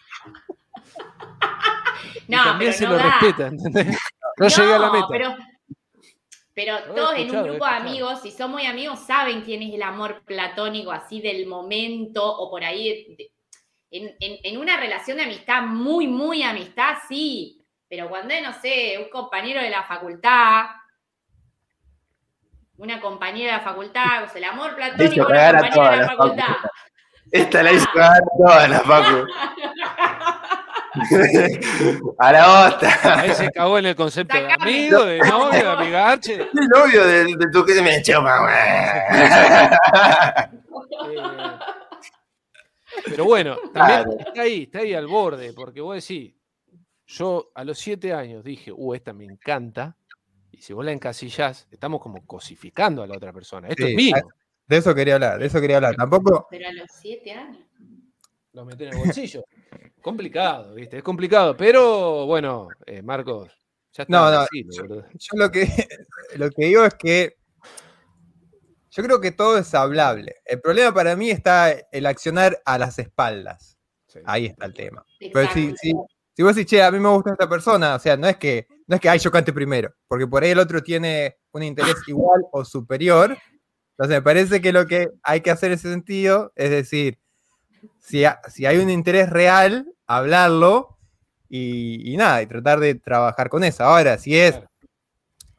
[2.29, 3.03] Y No, también pero se no lo da.
[3.19, 3.99] respeta, ¿entendés?
[4.37, 5.07] No, llegué a la meta.
[5.11, 5.37] Pero,
[6.55, 9.83] pero todos en un grupo de amigos, si son muy amigos, saben quién es el
[9.83, 13.15] amor platónico así del momento o por ahí.
[13.19, 13.31] de-
[13.91, 17.61] en, en- en una relación de amistad, muy, muy amistad, sí.
[17.89, 20.65] Pero cuando es, no sé, un compañero de la facultad,
[22.77, 25.97] una compañera de la facultad, o sea, el amor platónico una cagar a compañera de
[25.97, 26.57] la la facultad.
[27.31, 29.27] Esta la hizo cagar toda la Facu.
[32.19, 33.21] A la bosta.
[33.21, 36.35] Ahí se cagó en el concepto de amigo, de novio, de amigache.
[36.55, 38.55] El novio de, de tu que me chupa, güey.
[38.55, 39.71] Eh,
[43.07, 44.17] pero bueno, también Claro.
[44.19, 46.33] está ahí, está ahí al borde, porque vos decís,
[47.07, 49.97] yo a los siete años dije, uh, esta me encanta,
[50.53, 53.69] y si vos la encasillás, estamos como cosificando a la otra persona.
[53.69, 54.15] Esto Sí, es mío,
[54.67, 55.97] de eso quería hablar, de eso quería hablar.
[55.97, 57.59] Tampoco, Pero a los siete años.
[58.55, 59.45] Lo metés en el bolsillo.
[60.03, 60.99] complicado, ¿viste?
[60.99, 63.51] Es complicado, pero bueno, eh, Marcos,
[63.93, 64.13] ya está.
[64.13, 65.67] No, no, yo lo que,
[66.37, 67.37] lo que digo es que
[68.91, 70.37] yo creo que todo es hablable.
[70.45, 73.77] El problema para mí está el accionar a las espaldas.
[74.07, 74.21] Sí.
[74.25, 75.05] Ahí está el tema.
[75.19, 75.93] Pero si, si,
[76.33, 78.69] si vos decís, che, a mí me gusta esta persona, o sea, no es que,
[78.87, 81.97] no es que, ay, yo cante primero, porque por ahí el otro tiene un interés
[82.07, 83.37] igual o superior.
[83.97, 87.19] Entonces me parece que lo que hay que hacer en ese sentido es decir,
[88.05, 90.99] si, ha- si hay un interés real, hablarlo
[91.49, 93.83] y, y nada, y tratar de trabajar con eso.
[93.85, 94.61] Ahora, si es,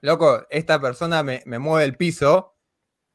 [0.01, 2.53] loco, esta persona me, me mueve el piso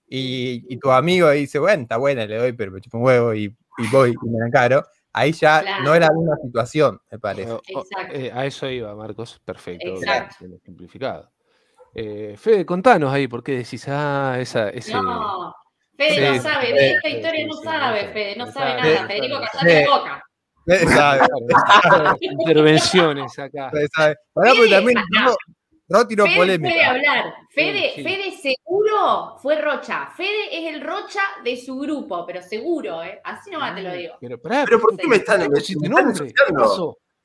[0.08, 3.32] y, y tu amigo dice, bueno, está buena, le doy, pero me chupa un huevo
[3.34, 5.84] y, y voy y me la encaro, ahí ya Claro.
[5.84, 7.52] no es la misma situación, me parece.
[7.68, 8.14] Exacto.
[8.14, 9.40] eh, a eso iba, Marcos.
[9.44, 9.94] Perfecto.
[9.96, 10.46] Exacto.
[10.64, 11.30] simplificado.
[11.94, 14.94] Eh, Fede, contanos ahí por qué decís, ah, esa, ese.
[14.94, 15.54] No,
[16.00, 18.74] Fede Sí, no sabe, sí, de esta sí, historia sí, no sabe, Fede, no sabe,
[18.80, 19.06] nada.
[19.06, 19.84] Federico, no callate sabe.
[19.84, 20.24] la boca.
[20.64, 21.20] Fede sabe,
[21.82, 23.70] Claro, Intervenciones acá.
[23.70, 24.16] Fede sabe.
[24.32, 24.98] Pará, porque Fede, también
[25.88, 26.06] no.
[26.06, 26.72] Tiró Fede polémica.
[26.74, 27.34] puede hablar.
[27.50, 28.02] Fede, sí.
[28.02, 30.08] Fede seguro fue Rocha.
[30.16, 33.20] Fede es el Rocha de su grupo, pero seguro, ¿eh?
[33.22, 34.14] Así nomás te lo digo.
[34.22, 35.82] Pero, pará, Pero ¿por qué me están, me, están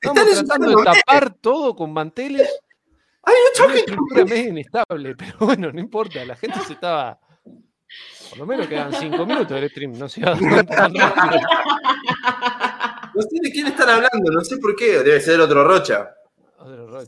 [0.00, 2.60] Estamos tratando de tapar todo con manteles.
[3.22, 3.80] Ay, no Una choques.
[3.86, 6.22] estructura medio inestable, pero bueno, no importa.
[6.26, 7.18] La gente se estaba.
[8.30, 10.36] Por lo menos quedan cinco minutos del stream, no se va a.
[13.14, 14.98] No sé de quién están hablando, no sé por qué.
[15.02, 16.10] Debe ser otro Rocha.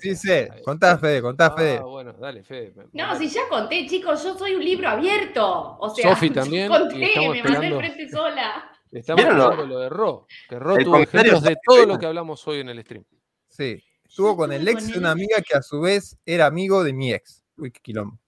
[0.01, 0.62] Sí, sí, Ahí.
[0.64, 1.79] contá, Fede, contá, Fede.
[1.79, 2.73] Ah, bueno, dale, Fede.
[2.77, 5.77] me- No, si ya conté, chicos, yo soy un libro abierto.
[5.81, 8.71] O sea, Sofi yo también, y conté, estamos me mandé esperando- enfrente sola.
[8.93, 11.99] Estamos ¿Vieron lo- hablando lo de Ro, que Ro El tuvo ejemplos de todo lo
[11.99, 13.05] que hablamos hoy en el stream.
[13.49, 13.83] Sí.
[14.09, 17.12] Estuvo con el ex de una amiga que a su vez era amigo de mi
[17.12, 17.45] ex.
[17.59, 18.19] Uy, qué quilombo.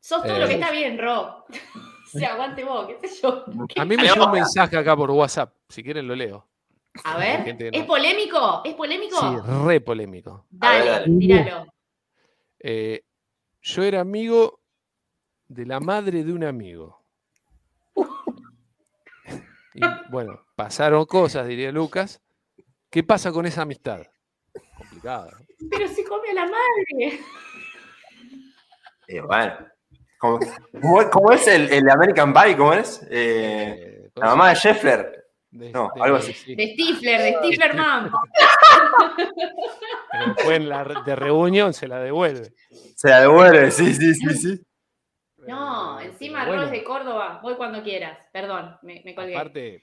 [0.00, 0.40] Sos todo Eh.
[0.40, 1.46] lo que está bien, Ro.
[2.18, 3.44] Sea, aguante vos, qué sé yo.
[3.76, 6.46] A mí me llegó un mensaje acá por WhatsApp, si quieren lo leo.
[7.02, 8.62] A ver, ¿es no- polémico?
[8.64, 9.16] ¿Es polémico?
[9.18, 9.26] Sí,
[9.66, 10.46] re polémico.
[10.50, 11.66] Dale, ver, tíralo.
[12.60, 13.02] Eh,
[13.62, 14.60] yo era amigo
[15.48, 17.02] de la madre de un amigo.
[19.74, 22.22] Y bueno, pasaron cosas, diría Lucas.
[22.90, 24.06] ¿Qué pasa con esa amistad?
[24.78, 25.30] Complicado.
[25.32, 25.46] ¿no?
[25.68, 27.20] Pero se come a la madre.
[29.08, 29.73] Eh, bueno.
[30.24, 30.38] ¿Cómo,
[30.80, 32.56] cómo- cómo es el, el American Pie?
[32.56, 33.02] ¿Cómo es?
[33.10, 35.24] Eh, Eh, la mamá de Scheffler.
[35.50, 36.32] de- no, de- algo así.
[36.32, 36.54] sí.
[36.54, 37.72] De Stifler, de Stifler.
[40.12, 42.52] Pero después en la de reunión se la devuelve.
[42.96, 44.60] Se la devuelve, sí, sí, sí, sí.
[45.46, 48.18] No, encima bueno, Roles de Córdoba, voy cuando quieras.
[48.32, 49.34] Perdón, me, me colgué.
[49.36, 49.82] Aparte,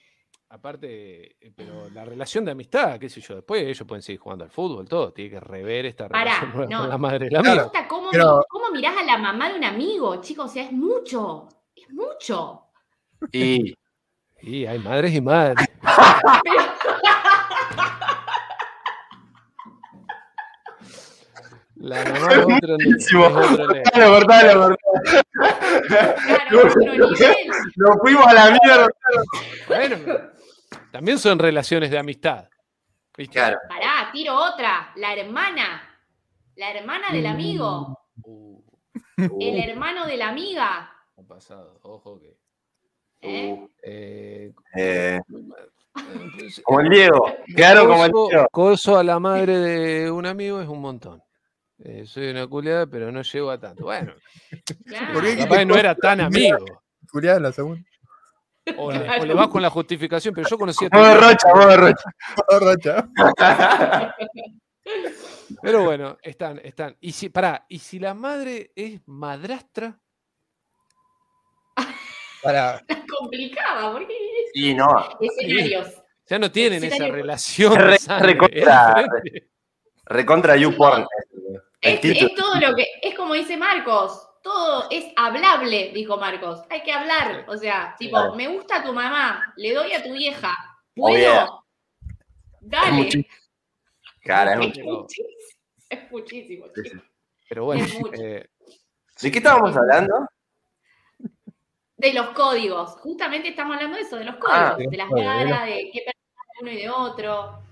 [0.52, 4.44] aparte, eh, pero la relación de amistad, qué sé yo, después ellos pueden seguir jugando
[4.44, 6.80] al fútbol, todo, tiene que rever esta Pará, relación no.
[6.80, 9.64] con la madre del Me gusta cómo, Pero- cómo mirás a la mamá de un
[9.64, 10.46] amigo, chicos.
[10.46, 11.48] O sea, es mucho.
[11.76, 12.64] Es mucho.
[13.32, 13.74] Y
[14.42, 15.68] Y hay madres y madres.
[21.76, 22.98] La mamá es otro, nivel.
[23.12, 24.78] Cortalo, cortalo, cortalo.
[25.88, 27.48] Claro, otro nivel.
[27.76, 28.88] Nos fuimos a la mierda.
[29.68, 29.96] Bueno,
[30.92, 32.48] también son relaciones de amistad.
[33.18, 33.34] ¿viste?
[33.34, 33.58] Claro.
[33.68, 34.92] Pará, tiro otra.
[34.96, 35.82] La hermana.
[36.56, 37.98] La hermana del amigo.
[38.24, 38.62] Uh,
[39.40, 40.92] El hermano de la amiga.
[41.18, 42.36] ha pasado, ojo que.
[43.22, 43.68] ¿eh?
[43.84, 45.20] eh, Eh,
[46.64, 47.36] como el Diego.
[47.56, 48.48] Quedaron como el coso- Diego.
[48.52, 51.22] coso a la madre de un amigo es un montón.
[51.84, 53.84] Eh, soy una culiada, pero no llego a tanto.
[53.86, 54.14] Bueno,
[54.86, 55.14] Claro.
[55.14, 56.58] ¿Por qué capaz no era tan amigo.
[57.10, 57.82] Julián, la segunda.
[58.78, 61.30] O, le- o le vas con la justificación, pero yo conocía a tu Modo vieja.
[61.30, 62.04] Rocha, modo Rocha.
[62.50, 64.16] Borracha.
[65.62, 66.96] Pero bueno, están, están.
[67.02, 70.00] Y si, pará, y si la madre es madrastra,
[72.42, 72.82] Para,
[73.20, 74.16] Complicada, porque
[74.56, 74.88] Y no,
[75.20, 76.02] escenarios.
[76.28, 77.76] ya no tienen esa relación.
[77.76, 79.50] Re- es recontra- diferente.
[80.06, 81.06] recontra YouPorn.
[81.82, 82.86] Es, es todo lo que.
[83.02, 84.28] Es como dice Marcos.
[84.42, 86.62] Todo es hablable, dijo Marcos.
[86.70, 87.46] Hay que hablar.
[87.48, 88.36] O sea, tipo, Claro.
[88.36, 90.52] me gusta tu mamá, le doy a tu vieja.
[90.98, 91.18] Oh, ¿Puedo?
[91.18, 91.48] yeah.
[92.60, 93.28] Dale.
[94.24, 95.08] Cara, es muchísimo.
[95.90, 97.04] Es muchísimo, Sí, chicos.
[97.50, 98.48] Pero bueno, eh,
[99.22, 100.28] ¿De qué estábamos hablando?
[101.98, 102.92] De los códigos.
[103.02, 104.60] Justamente estamos hablando de eso, de los códigos.
[104.60, 107.64] Ah, de las códigos, de los- caras, de qué personas de uno y de otro.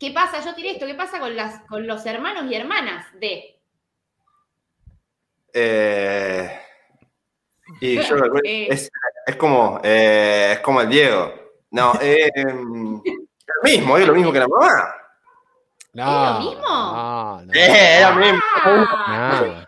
[0.00, 0.44] ¿Qué pasa?
[0.44, 0.86] Yo tiré esto.
[0.86, 3.57] ¿Qué pasa con, las, con los hermanos y hermanas de?
[5.52, 6.60] Eh,
[7.80, 8.68] y yo Eh.
[8.70, 8.90] es,
[9.26, 11.32] es como eh, es como el Diego.
[11.70, 14.94] No, eh, em, lo mismo, es lo mismo que la mamá.
[15.94, 16.62] no, mismo?
[16.62, 18.40] No, no, Eh, es lo mismo.
[18.64, 19.64] Ah,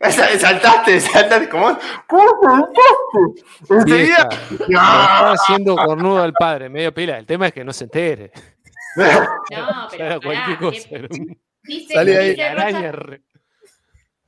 [0.10, 1.48] Saltaste, saltaste.
[3.70, 4.28] Enseguida.
[4.50, 7.18] Estaba haciendo cornudo al padre, medio pila.
[7.18, 8.30] El tema es que no se entere.
[8.96, 10.88] No, Era pero cualquier pará, cosa.
[10.88, 12.40] que- era un- dice, Sale ahí.
[12.40, 12.92] araña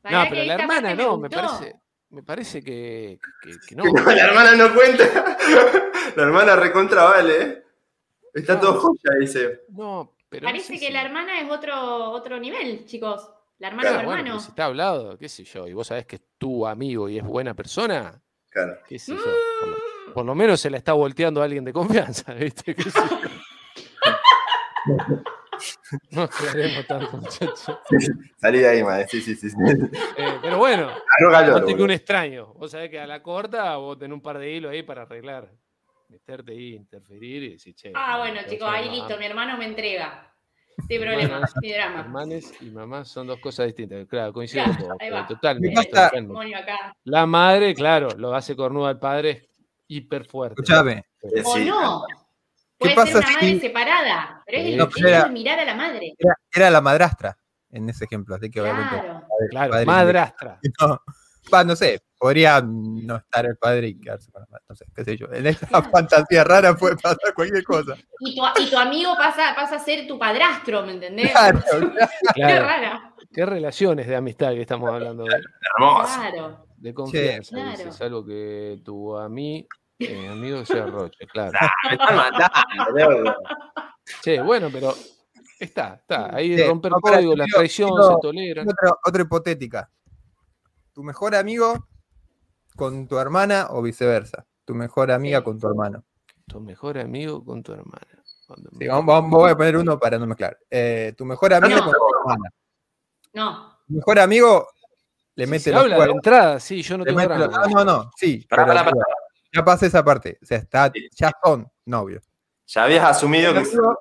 [0.03, 1.77] No, pero la hermana no, me parece,
[2.11, 3.85] me parece que, que- que no.
[3.93, 5.05] No, la hermana no cuenta.
[6.17, 7.43] La hermana recontra vale.
[7.43, 7.65] ¿eh?
[8.35, 8.61] Está No.
[8.61, 9.61] todo joya, dice.
[9.69, 13.31] No, pero no Parece sé que si- la hermana es otro, otro nivel, chicos.
[13.59, 14.41] La hermana Claro, o hermano.
[14.41, 17.25] si está hablado, qué sé yo, y vos sabés que es tu amigo y es
[17.25, 18.21] buena persona,
[18.51, 18.79] Claro.
[18.89, 19.19] qué sé yo.
[19.61, 22.75] Por lo, por lo menos se la está volteando a alguien de confianza, ¿viste?
[22.75, 23.19] ¿Qué sé yo?
[26.11, 27.79] No aclaremos tanto, muchachos.
[28.37, 29.07] Salí de ahí, madre.
[29.09, 29.51] Sí, sí, sí.
[29.51, 29.57] sí.
[30.17, 31.25] Eh, pero bueno, que
[31.71, 31.85] boludo.
[31.85, 32.55] un extraño.
[32.55, 35.51] Vos sabés que a la corta vos tenés un par de hilos ahí para arreglar.
[36.09, 37.93] Meterte ahí, interferir y decir, che.
[37.95, 38.97] Ah, no, bueno, chicos, ahí mamá.
[38.97, 40.27] listo, mi hermano me entrega.
[40.89, 42.01] Sin problema, Hermanos, sin drama.
[42.01, 44.07] Hermanes y mamás son dos cosas distintas.
[44.09, 45.27] Claro, coincido Claro, con vos, ahí pero va.
[45.27, 45.91] totalmente.
[47.05, 49.49] La madre, claro, lo hace cornudo al padre,
[49.89, 50.55] hiper fuerte.
[50.63, 51.05] escúchame.
[51.23, 51.65] Eh, O sí.
[51.67, 52.03] no.
[52.81, 55.25] ¿Qué Puede ser pasa una madre si- separada, pero es el No, hecho pero era-
[55.25, 56.15] de mirar a la madre.
[56.19, 57.37] Era, era la madrastra
[57.71, 58.97] en ese ejemplo, así que obviamente.
[58.99, 59.23] Claro.
[59.51, 60.59] Claro, padre- madrastra.
[61.53, 64.85] No, no sé, podría no estar el padre y quedarse con la madre, no sé,
[64.95, 65.27] qué sé yo.
[65.33, 67.97] En esta fantasía rara puede pasar cualquier cosa.
[68.21, 71.33] Y tu, y tu amigo pasa, pasa a ser tu padrastro, ¿me entendés?
[71.33, 71.59] Claro,
[72.35, 73.15] Qué Claro, rara.
[73.33, 75.31] qué relaciones de amistad que estamos hablando hoy.
[75.79, 76.21] Hermoso.
[76.21, 76.67] Claro.
[76.77, 77.71] De confianza, Claro.
[77.71, 79.67] dice, salvo que tu ami-
[80.01, 81.53] eh, amigo sea Roche, claro.
[81.89, 83.35] Me están matando.
[84.23, 84.95] Che, bueno, pero
[85.59, 86.35] está, está.
[86.35, 88.63] Ahí Sí, romper no, código, la traición se tolera.
[88.63, 89.91] otra, otra hipotética.
[90.93, 91.87] Tu mejor amigo
[92.77, 94.47] con tu hermana o viceversa.
[94.65, 95.45] Tu mejor amiga Sí.
[95.45, 96.05] con tu hermano.
[96.47, 98.07] Tu mejor amigo con tu hermana.
[98.79, 100.59] Sí, vamos, vamos- voy a poner uno para no mezclar.
[100.69, 101.85] Eh, tu mejor amigo No.
[101.85, 102.51] con tu hermana.
[103.33, 103.79] No.
[103.87, 104.67] Tu mejor amigo
[105.37, 106.17] le Si mete se los habla de cuernos.
[106.17, 107.67] entrada, sí, yo no le tengo mete los- drama.
[107.69, 108.45] no, no, no, sí.
[108.51, 109.05] Pará, pero, pará, pará.
[109.53, 110.39] Ya pasa esa parte.
[110.43, 112.25] O sea, está, ya son novios.
[112.67, 113.61] Ya habías asumido que.
[113.61, 113.99] Amigo-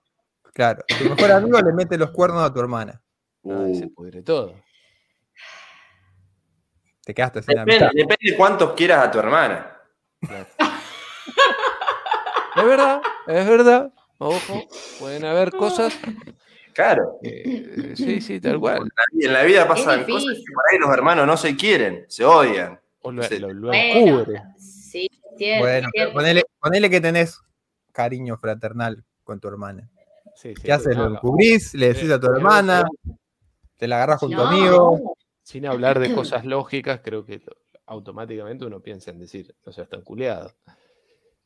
[0.53, 3.01] claro, tu mejor amigo le mete los cuernos a tu hermana.
[3.43, 4.55] Ay, se Uh, pudre todo.
[7.03, 7.89] Te quedaste sin depende, amistad.
[7.95, 9.75] depende cuántos quieras a tu hermana.
[10.21, 10.45] Claro.
[12.55, 13.93] es verdad, es verdad.
[14.19, 14.67] Ojo,
[14.99, 15.97] pueden haber cosas.
[16.73, 17.17] Claro.
[17.95, 18.89] sí, sí, tal cual.
[19.19, 22.79] En la vida pasan cosas que por ahí los hermanos no se quieren, se odian.
[23.01, 23.39] O lo, Sí.
[23.39, 23.71] lo- lo
[25.37, 26.13] cierto, Bueno, pero cierto.
[26.13, 27.39] ponele, ponele que tenés
[27.91, 29.89] cariño fraternal con tu hermana.
[30.35, 30.95] Sí, sí, ¿Qué haces?
[30.95, 31.73] ¿Lo encubrís?
[31.73, 32.85] ¿Le decís a tu hermana?
[33.77, 34.47] ¿Te la agarras con tu No.
[34.47, 35.15] amigo?
[35.43, 37.41] Sin hablar de cosas lógicas, creo que
[37.87, 40.55] automáticamente uno piensa en decir, no sea, están culiados.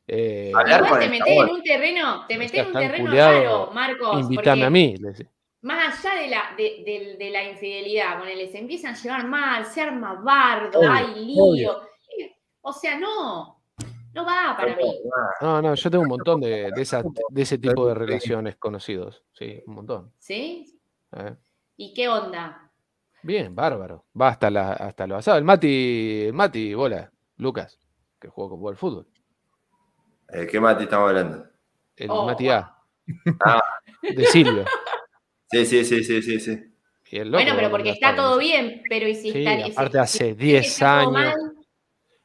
[0.07, 3.71] Eh, Hablar Igual con te metés en un terreno, te metés en un terreno raro,
[3.71, 4.19] Marcos.
[4.19, 4.95] invítame a mí.
[5.61, 9.65] Más allá de la, de, de- de la infidelidad, ponele, se empiezan a llevar mal,
[9.65, 11.81] se arma bardo, Obvio, hay lío.
[12.19, 13.52] Eh, O sea, no,
[14.13, 14.99] no va para mí.
[15.41, 19.23] No, no, yo tengo un montón de, de, esa- de ese tipo de relaciones conocidos.
[19.33, 20.11] Sí, un montón.
[20.19, 20.79] ¿Sí?
[21.15, 21.35] ¿eh?
[21.77, 22.71] ¿Y qué onda?
[23.23, 24.05] Bien, bárbaro.
[24.19, 25.37] Va hasta, la, hasta lo asado.
[25.37, 27.79] El Mati, el Mati, bola, Lucas,
[28.19, 29.07] que jugó con al fútbol.
[30.29, 31.45] Eh, ¿Qué Mati estamos hablando?
[31.95, 32.75] El Oh, Mati A.
[33.45, 33.61] Ah.
[34.01, 34.65] De Silvio.
[35.51, 36.69] Sí, sí, sí, sí, sí, sí.
[37.11, 39.71] El loco Bueno, pero porque está todo en bien, pero ¿y si Sí, está, si-
[39.71, 41.33] aparte hace si 10 está todo años.
[41.37, 41.52] mal?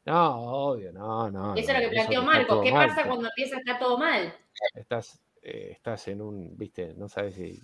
[0.08, 0.40] No,
[0.70, 1.54] obvio, no, no.
[1.54, 2.60] Eso es lo que planteó Marcos.
[2.64, 4.34] ¿Qué mal, pasa está- cuando empieza a estar todo mal?
[4.74, 7.60] Estás, eh, estás en un, viste, no sabes si.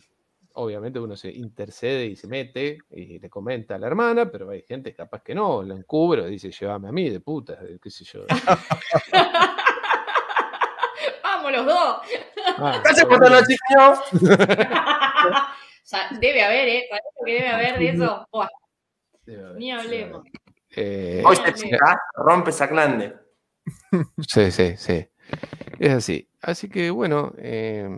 [0.56, 4.62] Obviamente uno se intercede y se mete y le comenta a la hermana, pero hay
[4.62, 8.20] gente capaz que no, la encubro, dice, llévame a mí de puta, qué sé yo.
[11.24, 11.96] Vamos los dos.
[12.58, 13.92] Ah, ¡Cállate, pero patana, bueno, chiquillo!
[15.82, 16.84] O sea, debe haber, ¿eh?
[16.88, 18.24] Parece que debe haber de eso.
[18.30, 18.48] Buah,
[19.26, 20.20] debe haber, ni debe hablemos.
[20.20, 20.32] haber.
[20.76, 21.54] Eh, Oye, Dale.
[21.54, 23.14] chica, rompe esa glande.
[24.28, 25.06] sí, sí, sí.
[25.78, 26.28] Es así.
[26.42, 27.88] Así que bueno, eh,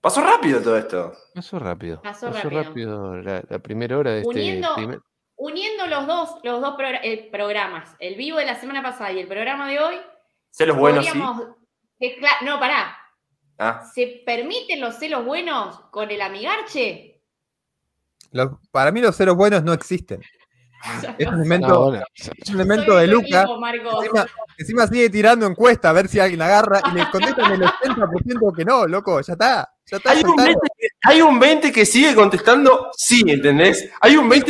[0.00, 1.12] Pasó rápido todo esto.
[1.34, 2.00] pasó rápido.
[2.02, 3.16] Pasó Pasó, rápido.
[3.16, 5.00] la, la primera hora de este Uniendo- primer-
[5.36, 9.26] Uniendo los dos, los dos eh, programas, el vivo de la semana pasada y el
[9.26, 9.96] programa de hoy,
[10.50, 11.18] Celos buenos, sí.
[11.18, 12.96] no, pará.
[13.58, 17.22] Ah, ¿Se permiten los celos buenos con el amigarche?
[18.30, 20.20] Los- para mí los ceros buenos no existen.
[21.18, 23.42] Es un elemento, No, bueno, es un elemento de Luca.
[23.42, 24.02] equipo.
[24.02, 24.26] Encima,
[24.58, 28.64] encima sigue tirando encuesta a ver si alguien agarra y le contestan el 80% que
[28.64, 29.68] no, loco, ya está.
[29.86, 30.46] Ya está, hay, un soltalo.
[30.46, 33.90] 20 que, hay un 20 que sigue contestando sí, ¿entendés?
[34.00, 34.46] Hay un 20%.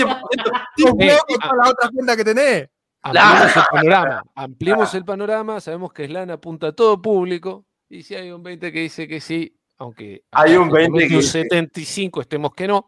[0.77, 1.49] Sos Eh, loco ah.
[1.49, 2.69] con la otra cuenta que tenés.
[3.03, 4.23] Ampliemos el panorama.
[4.35, 5.61] Ampliemos el panorama.
[5.61, 7.65] Sabemos que Slan apunta a todo público.
[7.89, 11.15] Y si hay un 20 que dice que sí, aunque Hay un 20 aproximadamente que
[11.17, 12.87] un dice- 75 estemos que no.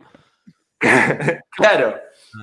[1.50, 1.96] claro,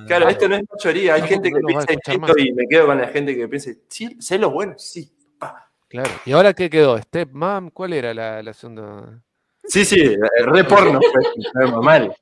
[0.06, 1.14] claro, esto no es mayoría.
[1.14, 4.16] Hay gente que a piensa distinto y me quedo con la gente que piensa, sí,
[4.20, 5.12] celos buenos, sí.
[5.38, 5.70] pa.
[5.88, 6.10] Claro.
[6.24, 6.98] ¿Y ahora qué quedó?
[6.98, 7.70] ¿Stepmom?
[7.70, 9.22] ¿Cuál era la, la segunda?
[9.64, 11.00] Sí, sí, eh, re porno,
[11.52, 12.14] fue mal.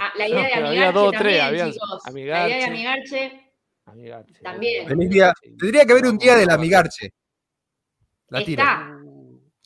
[0.00, 2.02] Ah, la idea No, de había amigarche dos o tres, también, chicos.
[2.12, 3.46] La idea de amigarche
[3.86, 4.34] Amigarche.
[4.42, 5.08] También.
[5.08, 5.32] Día.
[5.40, 7.12] Tendría que haber un día del amigarche.
[8.28, 8.62] La tiro.
[8.62, 8.98] está.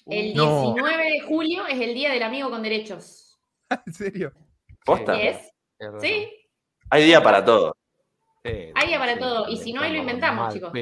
[0.07, 0.74] El No.
[0.74, 3.39] 19 de julio es el día del amigo con derechos.
[3.87, 4.33] ¿En serio?
[4.85, 5.16] ¿Posta?
[5.16, 5.39] ¿Y es?
[6.01, 6.28] ¿Sí?
[6.91, 7.76] Hay día para todo.
[8.43, 10.72] Hay día para todo, y si no, ahí lo inventamos, chicos.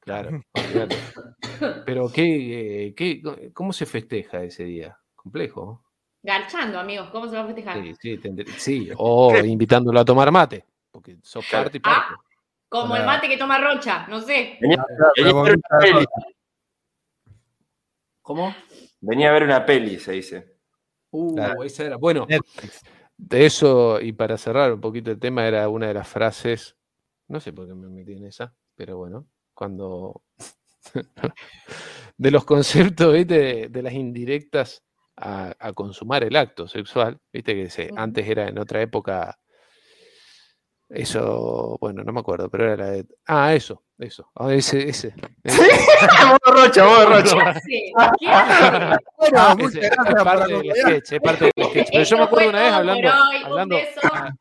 [0.00, 0.42] claro.
[1.86, 4.98] Pero ¿qué, eh, qué, ¿cómo se festeja ese día?
[5.16, 5.82] Complejo.
[6.22, 7.08] Garchando, amigos.
[7.10, 7.82] ¿Cómo se va a festejar?
[7.82, 12.14] Sí, sí, tendré- sí, o invitándolo a tomar mate, porque sos parte y parte.
[12.68, 14.58] Como el mate que toma Rocha, no sé.
[14.60, 14.84] Venía,
[15.16, 16.06] venía a ver una peli.
[18.20, 18.54] ¿Cómo?
[19.00, 20.56] Venía a ver una peli, se dice.
[21.10, 21.62] Uh, Claro.
[21.64, 21.96] esa era.
[21.96, 22.82] Bueno, Netflix.
[23.18, 26.76] De eso, y para cerrar un poquito el tema, era una de las frases,
[27.26, 30.22] no sé por qué me metí en esa, pero bueno, cuando...
[32.16, 33.34] de los conceptos, ¿viste?
[33.34, 34.82] De, de las indirectas
[35.16, 39.38] a, a consumar el acto sexual, viste que se, antes era en otra época,
[40.90, 43.06] eso, bueno, no me acuerdo, pero era la de...
[43.26, 45.14] Ah, eso, eso, ah, ese, ese.
[45.44, 45.62] ese.
[46.26, 47.50] modo Rocha, modo ¿Qué Rocha.
[47.50, 47.92] hace?
[48.18, 49.04] ¿Qué hace?
[49.18, 49.90] Bueno, Ah, ese, es
[50.24, 51.88] parte del sketch, es parte del sketch.
[51.92, 53.08] Pero yo me acuerdo una vez hablando,
[53.44, 53.76] hablando,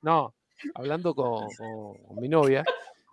[0.01, 0.35] no,
[0.75, 2.63] hablando con, con- con mi novia,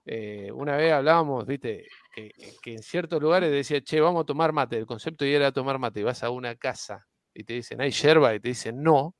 [0.07, 2.31] eh, una vez hablábamos, viste, que,
[2.63, 5.79] que en ciertos lugares decía, che, vamos a tomar mate, el concepto ya era tomar
[5.79, 9.15] mate, y vas a una casa y te dicen, hay yerba, y te dicen, no,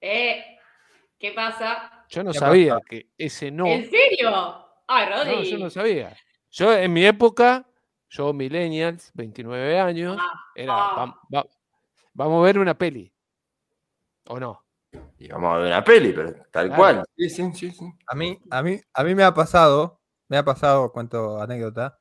[0.00, 0.44] Eh,
[1.18, 2.03] ¿Qué pasa?
[2.14, 2.86] Yo no ¿Qué sabía pasa?
[2.88, 4.30] que ese no, ¿En serio?
[4.86, 5.50] Ay, no, Rodri.
[5.50, 6.16] yo no sabía.
[6.50, 7.66] Yo en mi época,
[8.10, 10.94] yo millennials, 29 años, Ah, era, ah.
[10.96, 11.46] "Vam- va-
[12.12, 13.12] vamos a ver una peli,
[14.28, 14.64] ¿o no?
[15.18, 16.76] Y vamos a ver una peli, pero tal Claro.
[16.76, 17.04] cual.
[17.16, 17.84] Sí, sí, sí, sí.
[18.06, 21.98] A mí, a mí, a mí me ha pasado, me ha pasado, cuento anécdota,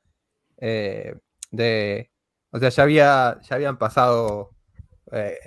[0.57, 1.15] eh,
[1.51, 2.11] de,
[2.51, 4.51] o sea, ya había, ya habían pasado
[5.11, 5.37] eh,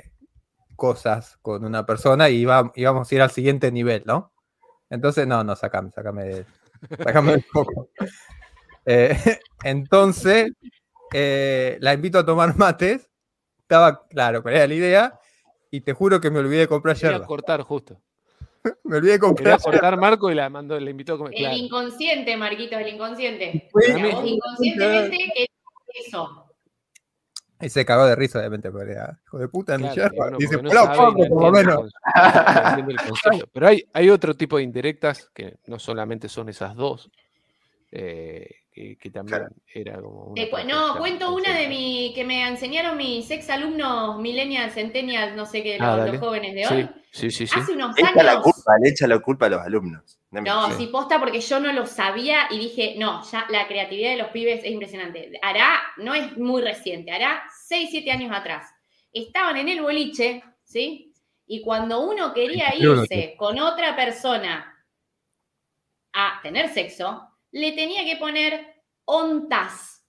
[0.76, 4.32] cosas con una persona y iba- íbamos a ir al siguiente nivel, ¿no?
[4.90, 6.46] Entonces, no, no, sacame, sacame, de-
[7.02, 7.88] sacame del foco.
[8.84, 9.16] Eh,
[9.64, 10.52] entonces,
[11.12, 13.08] eh, la invito a tomar mates,
[13.60, 15.20] estaba claro cuál era la idea,
[15.70, 17.26] y te juro que me olvidé de comprar Quería yerba.
[17.26, 18.00] cortar justo.
[18.84, 19.70] Me olvidé de Quería comprar yerba.
[19.72, 21.34] cortar Marco y la mandó, le invitó a comer.
[21.34, 21.56] El Claro.
[21.56, 23.68] inconsciente, Marquitos, el inconsciente.
[23.72, 23.84] Vos
[24.24, 25.48] inconscientemente querés
[26.06, 26.45] eso.
[27.60, 30.30] Y se cagó de risa, obviamente, porque era, hijo de puta, Claro, yerba.
[30.38, 31.92] Dice, no "Hola, sabe y no Pablo, por lo menos.
[33.52, 37.10] Pero hay, hay otro tipo de indirectas que no solamente son esas dos,
[37.92, 39.54] eh, que, que también Claro.
[39.72, 44.18] era como una Eh, no, cuento una de mi que me enseñaron mis ex alumnos
[44.20, 46.88] millennials, centennials, no sé qué, Ah, los, jóvenes de hoy.
[47.10, 47.46] Sí, sí, sí.
[47.46, 47.58] sí.
[47.58, 48.42] Hace unos Echa la años.
[48.44, 50.20] culpa, le echa la culpa a los alumnos.
[50.30, 54.16] No, sí, posta porque yo no lo sabía y dije, no, ya la creatividad de
[54.18, 55.32] los pibes es impresionante.
[55.40, 58.68] Hará, no es muy reciente, hará 6, 7 años atrás.
[59.10, 61.14] Estaban en el boliche, ¿sí?
[61.46, 64.84] Y cuando uno quería irse con otra persona
[66.12, 67.26] a tener sexo,
[67.58, 70.04] le tenía que poner ontas.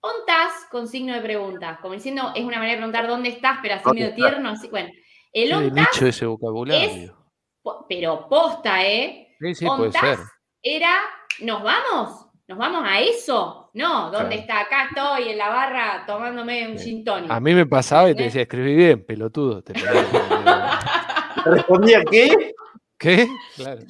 [0.00, 3.74] Ontas con signo de pregunta, como diciendo, es una manera de preguntar dónde estás, pero
[3.74, 4.68] así ¿Dónde medio tierno, así.
[4.68, 4.90] Bueno,
[5.32, 7.16] el ontas, ese vocabulario.
[7.62, 9.34] po- pero posta, ¿eh?
[9.38, 10.18] Sí, sí, puede Ontas ser.
[10.62, 10.96] era,
[11.40, 12.26] ¿nos vamos?
[12.48, 13.70] ¿Nos vamos a eso?
[13.74, 14.40] No, ¿dónde Claro.
[14.42, 14.60] está?
[14.60, 17.30] Acá estoy en la barra tomándome un gin tonic.
[17.30, 19.62] A mí me pasaba y te decía, escribí bien, pelotudo.
[19.62, 19.72] Te
[21.44, 22.52] ¿Respondía qué?
[22.98, 23.28] ¿Qué?
[23.56, 23.80] Claro.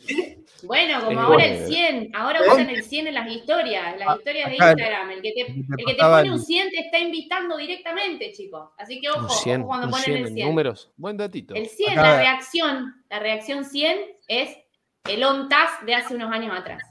[0.66, 1.54] Bueno, como ahora bueno.
[1.54, 2.42] el 100, ahora ¿Eh?
[2.50, 5.10] usan el 100 en las historias, en las Ah, historias de Instagram.
[5.10, 8.70] El que te, el que te pone un el- 100 te está invitando directamente, chicos.
[8.78, 10.48] Así que ojo, Un 100, ojo cuando ponen 100 el en 100.
[10.48, 10.92] números.
[10.96, 11.54] Buen datito.
[11.54, 13.98] El 100, Acá- la reacción, la reacción 100
[14.28, 14.56] es
[15.04, 16.82] el on-task de hace unos años atrás.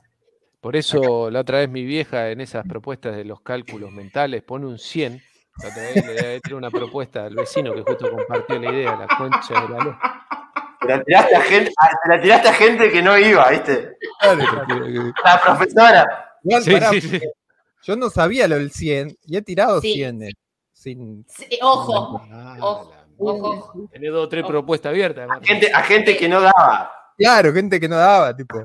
[0.59, 4.67] Por eso la otra vez mi vieja en esas propuestas de los cálculos mentales pone
[4.67, 5.21] un 100.
[5.63, 9.61] La otra vez le una propuesta al vecino que justo compartió la idea, la concha
[9.61, 9.95] de la luz.
[10.81, 13.97] Te la tiraste a gente, a- te la tiraste a gente que no iba, ¿viste?
[15.23, 16.37] La profesora.
[16.43, 17.21] Igual, Sí, pará, sí, sí.
[17.83, 19.93] Yo no sabía lo del 100 y he tirado Sí.
[19.93, 20.31] 100
[20.73, 21.25] sin...
[21.27, 23.89] Sí, Ojo, Ah, ojo, la ojo.
[23.91, 24.51] Tenés dos o tres Ojo.
[24.51, 25.19] propuestas abiertas.
[25.29, 25.47] además.
[25.47, 26.91] Gente, a gente que no daba.
[27.17, 28.63] Claro, gente que no daba, tipo.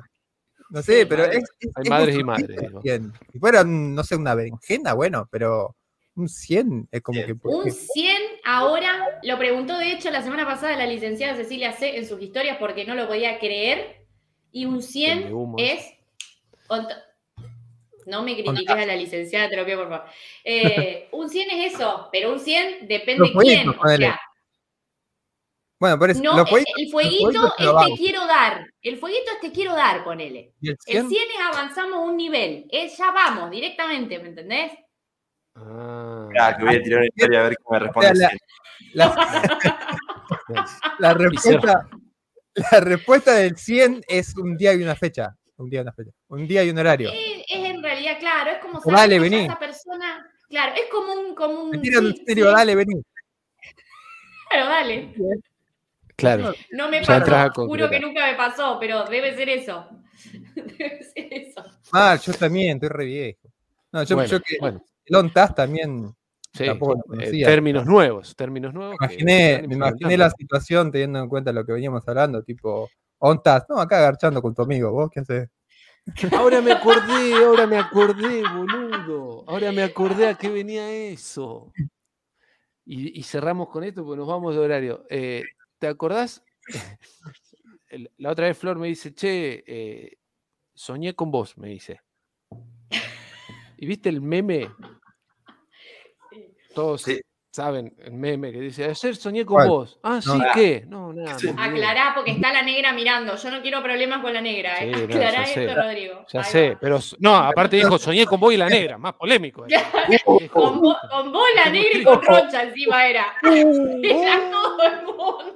[0.70, 2.82] No sé, Sí, pero madre- es, es- hay es madres y madres, poquito digo.
[2.82, 3.12] 100.
[3.32, 5.76] Si fuera, no sé, una berenjena, bueno, pero
[6.16, 7.34] un 100 es como que...
[7.34, 7.70] ¿por Un qué?
[7.72, 12.22] 100 ahora, lo preguntó de hecho la semana pasada la licenciada Cecilia C en sus
[12.22, 14.06] historias porque no lo podía creer.
[14.52, 15.92] Y un 100 Vende humo es.
[18.06, 20.06] No me critiques a la licenciada, te lo pido por favor.
[20.44, 23.94] Eh, un 100 es eso, pero un 100 depende jueguitos, quién.
[23.94, 24.20] O sea,
[25.80, 28.64] Bueno, pero es, no, el, el fueguito es te quiero dar.
[28.80, 30.54] El fueguito es te quiero dar, ponele.
[30.62, 32.66] el El 100, 100 es avanzamos un nivel.
[32.70, 34.72] Es ya vamos, directamente, ¿me entendés?
[35.56, 38.10] Ah, Ah, que voy a tirar una historia a ver qué me responde.
[38.10, 38.36] O sea, así.
[38.92, 39.14] la,
[40.98, 41.88] la respuesta,
[42.72, 45.34] la respuesta del 100 es un día y una fecha.
[45.56, 46.10] Un día y una fecha.
[46.28, 47.10] Un día y un horario.
[47.10, 49.44] Es, es en realidad, claro, es como Dale, vení.
[49.46, 50.30] esa persona.
[50.48, 51.34] Claro, es como un.
[51.34, 53.02] Como un Me en sí, serio, sí, dale, vení.
[54.50, 55.14] Claro, dale.
[56.14, 56.54] claro.
[56.70, 59.88] No me pasó, juro que nunca me pasó, pero debe ser eso.
[60.54, 61.64] debe ser eso.
[61.92, 63.48] Ah, yo también, estoy re viejo.
[63.92, 66.14] No, yo, bueno, yo que bueno, el ONTAS también
[66.52, 68.96] sí, tampoco lo eh, términos nuevos, términos nuevos.
[69.00, 72.90] me que imaginé, me imaginé la situación teniendo en cuenta lo que veníamos hablando, tipo,
[73.18, 75.48] ONTAS, no, acá agarchando con tu amigo, ¿vos qué haces?
[76.32, 79.44] Ahora me acordé, ahora me acordé, boludo.
[79.48, 81.72] Ahora me acordé a qué venía eso.
[82.84, 85.04] Y, y cerramos con esto porque nos vamos de horario.
[85.10, 85.42] Eh,
[85.78, 86.44] ¿Te acordás?
[88.18, 90.18] La otra vez Flor me dice, che, eh,
[90.74, 92.00] soñé con vos, me dice.
[93.76, 94.70] ¿Y viste el meme?
[96.74, 97.20] Todos Sí.
[97.50, 99.68] saben el meme que dice, ayer soñé con ¿Cuál?
[99.68, 99.98] vos.
[100.02, 100.44] Ah, sí, No.
[100.54, 100.84] ¿qué?
[100.86, 101.38] No, nada.
[101.38, 101.46] Sí.
[101.46, 101.86] me olvidé".
[101.86, 103.34] Aclará porque está la negra mirando.
[103.36, 104.74] Yo no quiero problemas con la negra.
[104.84, 104.92] ¿eh?
[104.94, 105.64] Sí, no, Aclará sé.
[105.64, 106.26] esto, Rodrigo.
[106.32, 106.78] Ya Ahí sé, va.
[106.80, 109.64] pero no, aparte dijo, soñé con vos y la negra, más polémico.
[110.52, 113.26] Con vos, con vos, la negra y con Rocha encima era.
[113.42, 115.54] Era todo el mundo.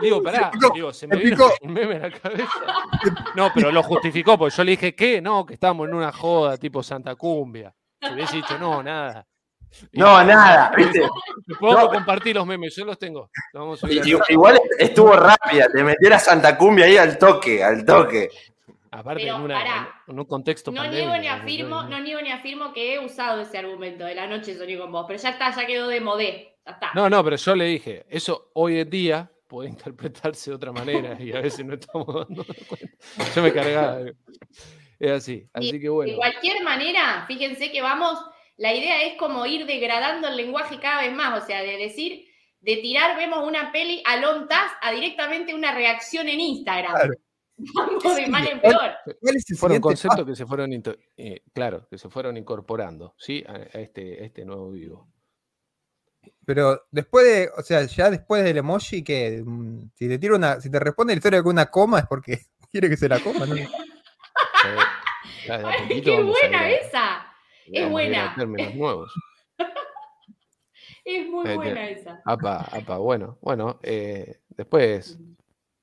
[0.00, 2.48] Digo, pará, digo, se me vino un meme a la cabeza.
[3.34, 5.20] No, pero lo justificó, porque yo le dije, ¿qué?
[5.20, 7.74] No, que estábamos en una joda tipo Santa Cumbia.
[8.00, 9.26] Si hubiese dicho, no, nada.
[9.90, 11.00] Y- No, nada, ¿viste?
[11.00, 11.88] Te puedo No.
[11.88, 13.30] compartir los memes, yo los tengo.
[13.52, 13.88] Los a.
[14.28, 18.30] Igual estuvo rápida, te metió la Santa Cumbia ahí al toque, al toque.
[18.90, 20.02] Aparte, en, una- pará.
[20.06, 21.34] en un contexto No pandémico, niego ni ¿no?
[21.34, 24.92] afirmo, no niego ni afirmo que he usado ese argumento de la noche soñé con
[24.92, 26.56] vos, pero ya está, ya quedó de modé.
[26.66, 26.90] Ya está.
[26.94, 31.14] No, no, pero yo le dije, eso hoy en día puede interpretarse de otra manera
[31.20, 33.32] y a veces no estamos dando cuenta.
[33.36, 34.00] Yo me cargaba.
[34.98, 36.10] Es así, así que bueno.
[36.10, 38.18] De cualquier manera, fíjense que vamos,
[38.56, 42.24] la idea es como ir degradando el lenguaje cada vez más, o sea, de decir,
[42.60, 46.94] de tirar, vemos una peli a lontas a directamente una reacción en Instagram.
[46.94, 47.14] Claro.
[47.74, 48.92] Vamos de mal en peor.
[49.20, 53.44] ¿Cuál es el Fueron conceptos que se fueron, eh, claro, que se fueron incorporando, ¿sí?
[53.46, 55.11] A, a este, a este nuevo vivo.
[56.44, 60.60] Pero después de, o sea, ya después del emoji que mm, si te tira una,
[60.60, 63.46] si te responde la historia con una coma es porque quiere que se la coma,
[63.46, 63.54] ¿no?
[65.48, 67.26] Ay, ¡Qué buena esa!
[67.66, 68.34] Es buena.
[68.36, 69.12] términos nuevos.
[71.04, 72.22] Es muy buena esa.
[72.24, 75.18] Apa, apa, bueno, bueno, eh, después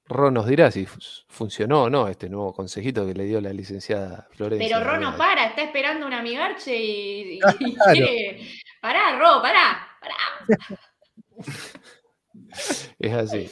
[0.06, 3.52] Ron nos dirá si fu- funcionó o no este nuevo consejito que le dio la
[3.52, 4.78] licenciada Florencia.
[4.78, 7.92] Pero Ro no para, está esperando un amigarche y, y Claro.
[7.94, 8.48] quiere.
[8.82, 9.89] Pará, Ro, pará,
[12.98, 13.50] Es así.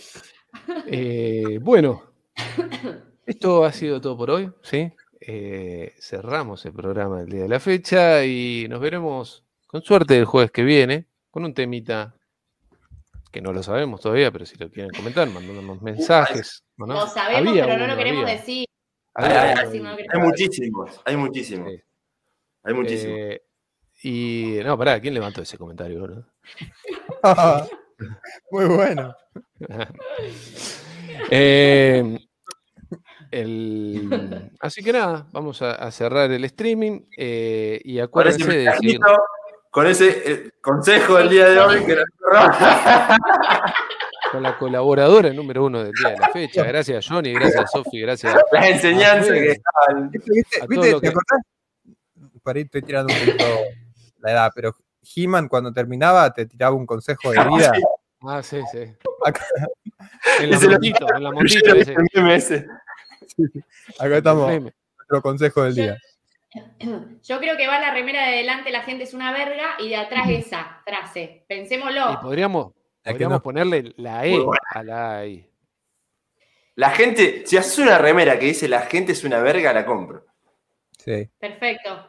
[0.88, 2.04] Eh, bueno,
[3.26, 4.92] esto ha sido todo por hoy, ¿sí?
[5.20, 10.26] Eh, cerramos el programa del día de la fecha y nos veremos con suerte el
[10.26, 12.16] jueves que viene con un temita
[13.32, 16.64] que no lo sabemos todavía, pero si lo quieren comentar, mandándonos mensajes.
[16.78, 16.94] ¿o no?
[16.94, 18.36] Lo sabemos, Había pero no lo queremos había.
[18.38, 18.66] decir.
[19.14, 19.56] Hay-
[20.14, 21.72] lo muchísimos, hay muchísimos.
[21.72, 21.82] Sí.
[22.64, 23.18] Hay muchísimos.
[23.20, 23.42] Eh,
[24.04, 26.00] y no, pará, ¿quién levantó ese comentario?
[26.02, 26.26] boludo?
[28.52, 29.16] Muy bueno.
[31.32, 32.20] Eh,
[33.32, 38.48] el- así que nada, vamos a, a cerrar el streaming eh, y con ese acuérdense
[38.58, 39.18] de mensajito,
[39.72, 42.06] con ese eh, consejo del día de hoy que nos
[44.32, 46.64] con la colaboradora número uno del día de la fecha.
[46.64, 48.36] Gracias, Johnny, gracias, Sofi, gracias.
[48.52, 49.58] las enseñanzas que Ustedes.
[49.58, 50.12] estaban.
[50.12, 51.42] ¿Viste, A te que- acordás?
[52.46, 53.46] Ahí estoy tirando un poquito
[54.20, 54.76] la edad, pero
[55.16, 57.72] He-Man cuando terminaba te tiraba un consejo de vida.
[58.22, 58.80] Ah, sí, sí.
[59.26, 59.46] Acá,
[60.42, 61.32] En la motito, en la
[62.36, 62.68] ese.
[64.00, 65.98] acá estamos, nuestro consejo del día.
[67.24, 69.96] Yo creo que va la remera de adelante, la gente es una verga, y de
[69.98, 71.46] atrás esa frase.
[71.48, 72.14] Pensémoslo.
[72.14, 74.38] Y podríamos, podríamos no- ponerle la E
[74.74, 75.50] a la A ahí.
[76.76, 80.26] La gente, si haces una remera que dice la gente es una verga, la compro.
[80.98, 81.30] Sí.
[81.40, 82.08] Perfecto.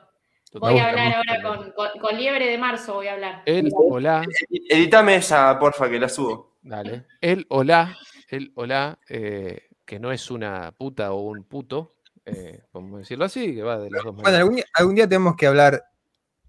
[0.55, 3.43] Voy a hablar ahora con, con- con Liebre de Marzo, voy a hablar.
[3.47, 4.25] El o la,
[4.71, 6.57] Editame esa, porfa, que la subo.
[6.63, 7.07] dale.
[7.21, 7.97] El o la,
[8.29, 13.25] el o la, eh, que no es una puta o un puto, eh, podemos decirlo
[13.27, 15.83] así, que va de las dos Bueno, algún día, algún día tenemos que hablar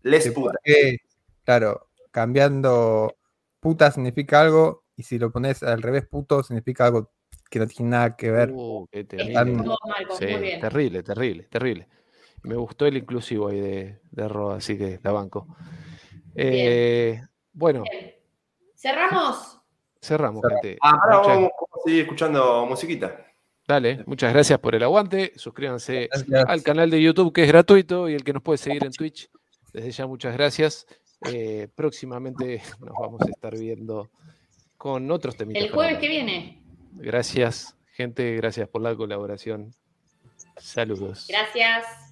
[0.02, 0.58] Les puta.
[1.44, 3.16] claro, cambiando
[3.60, 7.12] puta significa algo y si lo pones al revés puto significa algo
[7.50, 8.52] que no tiene nada que ver.
[8.54, 9.64] Uh, qué Están terrible.
[9.64, 10.60] todos, Marcos, Sí, muy bien.
[10.60, 11.88] terrible, terrible, terrible.
[12.44, 15.48] Me gustó el inclusivo ahí de, de Ro, así que la banco.
[16.36, 17.22] Eh,
[17.54, 18.16] bueno, Bien.
[18.76, 19.60] Cerramos.
[20.02, 20.78] cerramos, gente.
[20.82, 23.26] Ahora Muchas- vamos, a seguir escuchando musiquita.
[23.68, 25.32] Dale, muchas gracias por el aguante.
[25.36, 26.46] Suscríbanse Gracias.
[26.48, 29.30] al canal de YouTube que es gratuito y el que nos puede seguir en Twitch.
[29.74, 30.88] Desde ya, muchas gracias.
[31.32, 34.10] Eh, próximamente nos vamos a estar viendo
[34.78, 35.62] con otros temitas.
[35.64, 36.64] El jueves que viene.
[36.94, 38.36] Gracias, gente.
[38.38, 39.72] Gracias por la colaboración.
[40.58, 41.28] Saludos.
[41.30, 42.09] Gracias.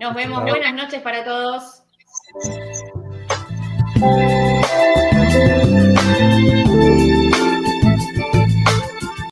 [0.00, 0.42] Nos vemos.
[0.42, 1.82] Buenas noches para todos.